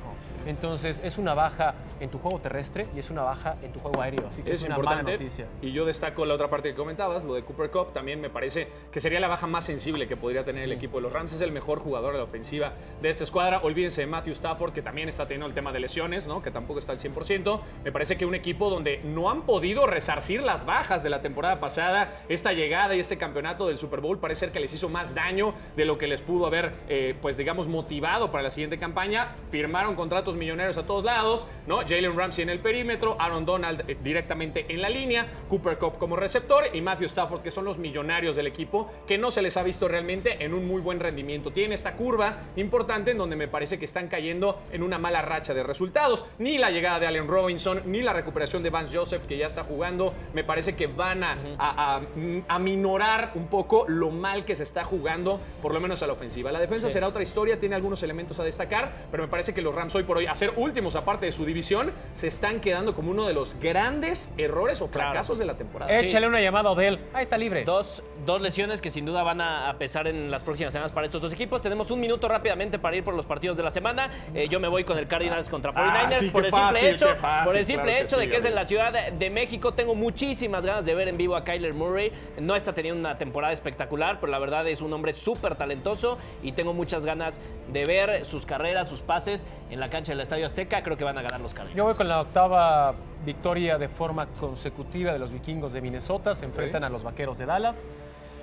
Entonces 0.46 1.00
es 1.02 1.18
una 1.18 1.35
baja 1.35 1.75
en 2.00 2.08
tu 2.08 2.18
juego 2.18 2.38
terrestre 2.38 2.87
y 2.94 2.99
es 3.00 3.11
una 3.11 3.23
baja 3.23 3.56
en 3.62 3.73
tu 3.73 3.80
juego 3.80 4.00
aéreo, 4.00 4.28
así 4.28 4.42
que 4.42 4.50
es, 4.52 4.61
Es 4.61 4.66
una 4.66 4.76
importante. 4.76 5.12
mala 5.12 5.18
noticia. 5.18 5.46
Y 5.61 5.73
yo 5.73 5.85
destaco 5.85 6.25
la 6.25 6.35
otra 6.35 6.49
parte 6.49 6.70
que 6.70 6.76
comentabas, 6.76 7.25
lo 7.25 7.35
de 7.35 7.42
Cooper 7.42 7.70
Cup. 7.70 7.92
También 7.92 8.20
me 8.20 8.30
parece 8.30 8.68
que 8.92 9.00
sería 9.00 9.18
la 9.18 9.28
baja 9.28 9.46
más 9.46 9.64
sensible 9.64 10.06
que 10.06 10.16
podría 10.16 10.44
tener 10.44 10.62
el 10.64 10.73
equipo 10.73 10.99
de 10.99 11.02
los 11.02 11.12
Rams. 11.12 11.32
Es 11.32 11.40
el 11.40 11.50
mejor 11.52 11.80
jugador 11.80 12.12
de 12.12 12.18
la 12.18 12.25
ofensiva 12.25 12.73
de 13.02 13.08
esta 13.11 13.25
escuadra. 13.25 13.61
Olvídense 13.62 14.02
de 14.02 14.06
Matthew 14.06 14.35
Stafford, 14.35 14.73
que 14.73 14.82
también 14.82 15.08
está 15.08 15.26
teniendo 15.26 15.46
el 15.46 15.54
tema 15.54 15.73
de 15.73 15.80
lesiones, 15.80 16.26
¿no? 16.26 16.42
que 16.42 16.50
tampoco 16.52 16.78
está 16.78 16.92
al 16.92 16.99
100%. 16.99 17.61
Me 17.85 17.90
parece 17.92 18.16
que 18.16 18.25
un 18.25 18.35
equipo 18.35 18.70
donde 18.70 19.00
no 19.04 19.30
han 19.30 19.42
podido 19.42 19.87
resarcir 19.87 20.42
las 20.42 20.64
bajas 20.64 21.02
de 21.02 21.11
la 21.11 21.23
temporada 21.23 21.58
pasada, 21.58 22.12
esta 22.28 22.52
llegada 22.52 22.94
y 22.94 23.00
este 23.00 23.18
campeonato 23.18 23.66
del 23.66 23.78
Super 23.78 24.00
Bowl 24.00 24.18
parece 24.18 24.40
ser 24.40 24.52
que 24.52 24.61
les 24.61 24.73
hizo 24.73 24.88
más 24.88 25.14
daño 25.14 25.54
de 25.76 25.85
lo 25.85 25.99
que 25.99 26.06
les 26.06 26.20
pudo 26.20 26.46
haber, 26.46 26.73
eh, 26.88 27.16
pues 27.20 27.37
digamos, 27.37 27.66
motivado 27.66 28.05
motivado 28.06 28.30
para 28.30 28.44
la 28.44 28.50
siguiente 28.50 28.78
campaña. 28.78 29.34
Firmaron 29.50 29.96
contratos 29.96 30.36
millonarios 30.36 30.78
a 30.78 30.86
todos 30.86 31.04
lados, 31.04 31.46
¿no? 31.66 31.78
Jalen 31.78 32.16
Ramsey 32.16 32.42
en 32.44 32.50
el 32.50 32.60
perímetro, 32.60 33.16
Aaron 33.18 33.44
Donald 33.44 33.88
eh, 33.88 33.96
directamente 34.02 34.66
en 34.68 34.80
la 34.80 34.88
línea, 34.88 35.26
Cooper 35.48 35.76
Cup 35.78 35.98
como 35.98 36.14
receptor 36.14 36.64
y 36.72 36.80
Matthew 36.80 37.06
Stafford, 37.06 37.42
que 37.42 37.50
son 37.50 37.64
los 37.64 37.78
millonarios 37.78 38.36
del 38.36 38.46
equipo, 38.46 38.90
que 39.08 39.18
no 39.18 39.30
se 39.30 39.42
les 39.42 39.56
ha 39.56 39.64
visto 39.64 39.88
realmente 39.88 40.44
en 40.44 40.54
un 40.54 40.68
muy 40.68 40.80
buen 40.80 41.00
rendimiento. 41.00 41.50
Tienen 41.50 41.72
esta 41.72 41.94
curva 41.94 42.38
importante 42.54 43.10
en 43.10 43.18
donde 43.18 43.34
me 43.34 43.48
parece 43.48 43.78
que 43.78 43.84
están 43.84 44.08
cayendo 44.08 44.60
en 44.70 44.82
una 44.82 44.98
mala 44.98 45.22
racha 45.22 45.52
de 45.52 45.64
resultados. 45.64 46.26
Ni 46.38 46.58
la 46.58 46.70
llegada 46.70 47.00
de 47.00 47.06
Allen 47.08 47.26
Robinson, 47.26 47.82
ni 47.86 48.02
la 48.02 48.12
recuperación 48.12 48.62
de 48.62 48.70
Vance 48.70 48.96
Joseph, 48.96 49.26
que 49.26 49.36
ya 49.36 49.46
está 49.46 49.64
jugando, 49.64 50.14
me 50.32 50.44
parece 50.44 50.76
que 50.76 50.86
van 50.86 51.25
a, 51.25 51.36
a, 51.58 52.00
a 52.46 52.58
minorar 52.58 53.32
un 53.34 53.48
poco 53.48 53.84
lo 53.88 54.10
mal 54.10 54.44
que 54.44 54.54
se 54.54 54.62
está 54.62 54.84
jugando, 54.84 55.40
por 55.60 55.75
lo 55.75 55.80
menos 55.80 56.02
a 56.02 56.06
la 56.06 56.12
ofensiva. 56.12 56.52
La 56.52 56.60
defensa 56.60 56.88
será 56.88 57.08
otra 57.08 57.22
historia, 57.22 57.58
tiene 57.58 57.75
algunos 57.75 57.95
elementos 58.02 58.40
a 58.40 58.44
destacar, 58.44 58.92
pero 59.10 59.22
me 59.22 59.28
parece 59.28 59.54
que 59.54 59.62
los 59.62 59.74
Rams 59.74 59.94
hoy 59.94 60.04
por 60.04 60.18
hoy, 60.18 60.26
a 60.26 60.34
ser 60.34 60.52
últimos 60.56 60.96
aparte 60.96 61.26
de 61.26 61.32
su 61.32 61.44
división, 61.44 61.92
se 62.14 62.28
están 62.28 62.60
quedando 62.60 62.94
como 62.94 63.10
uno 63.10 63.26
de 63.26 63.34
los 63.34 63.58
grandes 63.58 64.32
errores 64.36 64.80
o 64.80 64.88
fracasos 64.88 65.38
de 65.38 65.44
la 65.44 65.54
temporada. 65.54 65.94
Échale 65.94 66.26
una 66.26 66.40
llamada 66.40 66.68
a 66.68 66.72
Odell. 66.72 66.98
Ahí 67.12 67.24
está 67.24 67.38
libre. 67.38 67.64
Dos, 67.64 68.02
dos 68.24 68.40
lesiones 68.40 68.80
que 68.80 68.90
sin 68.90 69.04
duda 69.06 69.22
van 69.22 69.40
a, 69.40 69.68
a 69.68 69.78
pesar 69.78 70.06
en 70.06 70.30
las 70.30 70.42
próximas 70.42 70.72
semanas 70.72 70.92
para 70.92 71.06
estos 71.06 71.22
dos 71.22 71.32
equipos. 71.32 71.62
Tenemos 71.62 71.90
un 71.90 72.00
minuto 72.00 72.28
rápidamente 72.28 72.78
para 72.78 72.96
ir 72.96 73.04
por 73.04 73.14
los 73.14 73.26
partidos 73.26 73.56
de 73.56 73.62
la 73.62 73.70
semana. 73.70 74.10
Eh, 74.34 74.48
yo 74.48 74.60
me 74.60 74.68
voy 74.68 74.84
con 74.84 74.98
el 74.98 75.06
Cardinals 75.06 75.48
contra 75.48 75.72
49ers 75.72 75.76
Ah, 75.76 76.12
sí, 76.18 76.28
por 76.28 76.42
qué 76.42 76.48
el 76.48 76.54
simple 76.54 76.72
fácil, 76.72 76.88
hecho, 76.88 77.16
fácil, 77.16 77.46
por 77.46 77.56
el 77.56 77.66
simple 77.66 77.82
claro 77.84 77.98
que 77.98 78.04
hecho 78.04 78.16
de 78.18 78.24
sí, 78.24 78.30
que 78.30 78.36
es 78.36 78.44
en 78.44 78.54
la 78.54 78.64
Ciudad 78.64 79.12
de 79.12 79.30
México. 79.30 79.74
Tengo 79.74 79.94
muchísimas 79.94 80.64
ganas 80.64 80.84
de 80.84 80.94
ver 80.94 81.08
en 81.08 81.16
vivo 81.16 81.36
a 81.36 81.44
Kyler 81.44 81.74
Murray. 81.74 82.12
No 82.40 82.54
está 82.56 82.72
teniendo 82.72 83.00
una 83.00 83.18
temporada 83.18 83.52
espectacular, 83.52 84.18
pero 84.20 84.30
la 84.30 84.38
verdad 84.38 84.66
es 84.68 84.80
un 84.80 84.92
hombre 84.92 85.12
súper 85.12 85.54
talentoso 85.56 86.18
y 86.42 86.52
tengo 86.52 86.72
muchas 86.72 87.04
ganas 87.04 87.40
de 87.72 87.84
ver 87.87 88.25
sus 88.25 88.45
carreras, 88.45 88.88
sus 88.88 89.00
pases 89.00 89.47
en 89.71 89.81
la 89.81 89.88
cancha 89.88 90.12
del 90.12 90.21
Estadio 90.21 90.47
Azteca. 90.47 90.83
Creo 90.83 90.97
que 90.97 91.05
van 91.05 91.16
a 91.19 91.23
ganar 91.23 91.40
los 91.40 91.55
Cardinals. 91.55 91.76
Yo 91.76 91.85
voy 91.85 91.95
con 91.95 92.09
la 92.09 92.21
octava 92.21 92.95
victoria 93.25 93.78
de 93.78 93.88
forma 93.88 94.26
consecutiva 94.26 95.12
de 95.12 95.19
los 95.19 95.33
vikingos 95.33 95.73
de 95.73 95.81
Minnesota. 95.81 96.35
Se 96.35 96.45
enfrentan 96.45 96.85
a 96.85 96.88
los 96.88 97.02
vaqueros 97.02 97.38
de 97.38 97.47
Dallas. 97.47 97.76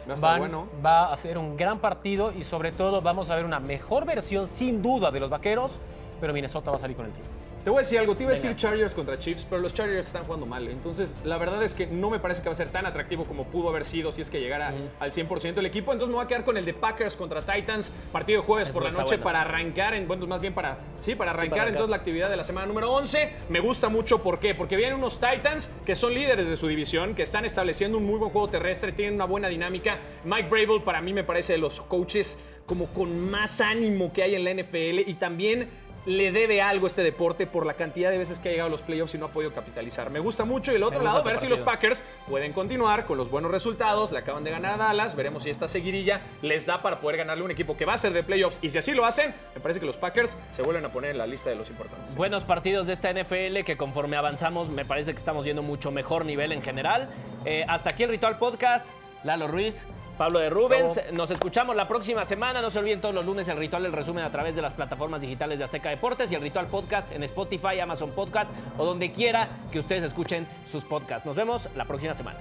Va 0.08 0.14
a 0.14 0.16
estar 0.16 0.32
Van- 0.32 0.40
bueno. 0.40 0.68
va 0.86 1.14
a 1.14 1.18
ser 1.18 1.38
un 1.38 1.56
gran 1.56 1.80
partido 1.80 2.34
y 2.38 2.44
sobre 2.44 2.72
todo 2.72 3.02
vamos 3.02 3.30
a 3.30 3.36
ver 3.36 3.46
una 3.46 3.60
mejor 3.60 4.06
versión 4.06 4.48
sin 4.48 4.82
duda 4.82 5.12
de 5.12 5.20
los 5.22 5.30
vaqueros, 5.30 5.80
pero 6.20 6.34
Minnesota 6.34 6.72
va 6.72 6.78
a 6.78 6.80
salir 6.82 6.98
con 6.98 7.06
el 7.06 7.12
triunfo. 7.14 7.32
Te 7.64 7.70
voy 7.70 7.78
a 7.78 7.82
decir 7.82 7.98
algo, 7.98 8.14
te 8.14 8.24
iba 8.24 8.34
a 8.34 8.36
decir 8.36 8.54
Chargers 8.58 8.94
contra 8.94 9.18
Chiefs, 9.18 9.48
pero 9.50 9.62
los 9.62 9.74
Chargers 9.74 10.08
están 10.08 10.26
jugando 10.26 10.46
mal. 10.46 10.68
Entonces, 10.68 11.16
la 11.24 11.38
verdad 11.38 11.64
es 11.64 11.74
que 11.74 11.88
no 11.88 12.10
me 12.10 12.20
parece 12.20 12.42
que 12.42 12.50
va 12.50 12.52
a 12.52 12.56
ser 12.56 12.68
tan 12.68 12.86
atractivo 12.86 13.24
como 13.24 13.46
pudo 13.46 13.70
haber 13.70 13.86
sido 13.86 14.12
si 14.12 14.20
es 14.20 14.30
que 14.30 14.42
llegara 14.42 14.74
al 15.00 15.12
100% 15.14 15.58
el 15.60 15.66
equipo. 15.66 15.94
Entonces, 15.94 16.10
me 16.10 16.16
voy 16.16 16.26
a 16.26 16.28
quedar 16.28 16.44
con 16.44 16.58
el 16.58 16.66
de 16.66 16.74
Packers 16.74 17.16
contra 17.16 17.42
Titans, 17.42 17.90
partido 18.12 18.42
de 18.42 18.48
jueves 18.48 18.68
Eso 18.68 18.74
por 18.74 18.84
la 18.84 18.92
noche 18.92 19.16
bueno. 19.16 19.24
para 19.24 19.42
arrancar, 19.42 19.94
en, 19.94 20.10
bueno, 20.10 20.28
más 20.28 20.42
bien 20.42 20.54
para, 20.54 20.78
sí, 21.00 21.16
para 21.16 21.32
arrancar 21.32 21.60
arrancar. 21.60 21.68
entonces 21.70 21.90
la 21.90 21.96
actividad 21.96 22.30
de 22.30 22.36
la 22.36 22.44
semana 22.44 22.68
número 22.68 22.92
11. 22.92 23.32
Me 23.48 23.62
gusta 23.62 23.88
mucho, 23.88 24.22
¿por 24.22 24.40
qué? 24.40 24.56
Porque 24.56 24.76
vienen 24.76 24.98
unos 24.98 25.22
Titans 25.22 25.70
que 25.86 25.96
son 25.96 26.14
líderes 26.14 26.50
de 26.50 26.58
su 26.58 26.68
división, 26.68 27.16
que 27.16 27.24
están 27.24 27.46
estableciendo 27.46 27.98
un 27.98 28.06
muy 28.06 28.20
buen 28.20 28.32
juego 28.32 28.50
terrestre, 28.50 28.92
tienen 28.92 29.16
una 29.16 29.26
buena 29.26 29.48
dinámica. 29.48 30.00
Mike 30.26 30.50
Brable 30.50 30.82
para 30.82 31.02
mí 31.02 31.14
me 31.14 31.24
parece 31.24 31.54
de 31.54 31.60
los 31.60 31.80
coaches 31.80 32.38
como 32.66 32.88
con 32.88 33.30
más 33.30 33.62
ánimo 33.62 34.14
que 34.14 34.24
hay 34.24 34.36
en 34.36 34.44
la 34.44 34.54
NFL 34.54 35.10
y 35.10 35.16
también 35.16 35.68
le 36.06 36.32
debe 36.32 36.62
algo 36.62 36.86
a 36.86 36.90
este 36.90 37.04
deporte 37.04 37.48
por 37.48 37.66
la 37.66 37.76
cantidad 37.76 38.12
de 38.12 38.18
veces 38.18 38.40
que 38.40 38.50
ha 38.50 38.52
llegado 38.52 38.68
a 38.68 38.72
los 38.72 38.82
playoffs 38.82 39.16
y 39.16 39.18
no 39.18 39.26
ha 39.26 39.30
podido 39.30 39.54
capitalizar. 39.54 40.10
Me 40.10 40.20
gusta 40.20 40.46
mucho. 40.46 40.72
Y 40.72 40.76
el 40.76 40.84
otro 40.84 41.02
lado, 41.02 41.24
ver 41.24 41.38
si 41.38 41.48
los 41.48 41.60
Packers 41.60 42.04
pueden 42.30 42.54
continuar 42.54 43.06
con 43.06 43.18
los 43.18 43.30
buenos 43.30 43.52
resultados. 43.52 44.12
Le 44.12 44.20
acaban 44.20 44.44
de 44.44 44.52
ganar 44.52 44.74
a 44.74 44.78
Dallas. 44.78 45.16
Veremos 45.16 45.44
si 45.44 45.50
esta 45.50 45.68
seguirilla 45.68 46.22
les 46.42 46.66
da 46.66 46.82
para 46.82 47.00
poder 47.00 47.18
ganarle 47.18 47.42
a 47.42 47.46
un 47.46 47.52
equipo 47.52 47.78
que 47.78 47.86
va 47.86 47.94
a 47.94 47.98
ser 47.98 48.14
de 48.14 48.24
playoffs. 48.24 48.60
Y 48.62 48.70
si 48.70 48.78
así 48.78 48.92
lo 48.94 49.06
hacen, 49.06 49.34
me 49.56 49.62
parece 49.62 49.80
que 49.80 49.86
los 49.86 49.98
Packers 49.98 50.36
se 50.52 50.62
vuelven 50.62 50.86
a 50.86 50.92
poner 50.92 51.12
en 51.12 51.18
la 51.18 51.28
lista 51.28 51.50
de 51.50 51.56
los 51.56 51.70
importantes. 51.70 52.16
Buenos 52.16 52.44
partidos 52.44 52.88
de 52.88 52.94
esta 52.94 53.12
NFL 53.12 53.64
que 53.66 53.78
conforme 53.78 54.18
avanzamos 54.18 54.70
me 54.70 54.86
parece 54.86 55.14
que 55.14 55.20
estamos 55.20 55.44
viendo 55.46 55.62
mucho 55.62 55.92
mejor 55.92 56.26
nivel 56.26 56.52
en 56.52 56.62
general. 56.62 57.10
Eh, 57.46 57.66
hasta 57.68 57.92
aquí 57.92 58.04
el 58.04 58.10
Ritual 58.10 58.38
Podcast. 58.38 58.86
Lalo 59.24 59.48
Ruiz, 59.48 59.86
Pablo 60.18 60.40
de 60.40 60.50
Rubens. 60.50 61.00
Nos 61.14 61.32
escuchamos 61.32 61.76
la 61.76 61.88
próxima 61.88 62.26
semana. 62.26 62.62
No 62.62 62.70
se 62.70 62.80
olviden 62.80 63.02
todos 63.02 63.16
los 63.16 63.26
lunes 63.26 63.48
el 63.48 63.58
Ritual, 63.58 63.86
el 63.86 63.94
resumen 63.94 64.24
a 64.24 64.30
través 64.30 64.56
de 64.56 64.62
las 64.62 64.74
plataformas 64.74 65.22
digitales 65.22 65.60
de 65.60 65.66
Azteca 65.66 65.90
Deportes 65.90 66.32
y 66.32 66.36
el 66.36 66.42
Ritual 66.42 66.68
Podcast 66.68 67.12
en 67.14 67.24
Spotify, 67.24 67.80
Amazon 67.82 68.12
Podcast 68.12 68.50
o 68.78 68.86
donde 68.86 69.12
quiera 69.12 69.48
que 69.72 69.80
ustedes 69.80 70.04
escuchen 70.04 70.48
sus 70.72 70.84
podcasts. 70.84 71.26
Nos 71.26 71.36
vemos 71.36 71.70
la 71.76 71.86
próxima 71.86 72.14
semana. 72.14 72.40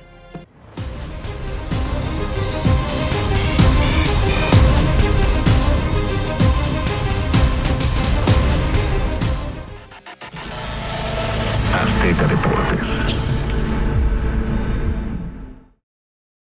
Azteca 11.74 12.26
Deportes. 12.26 12.51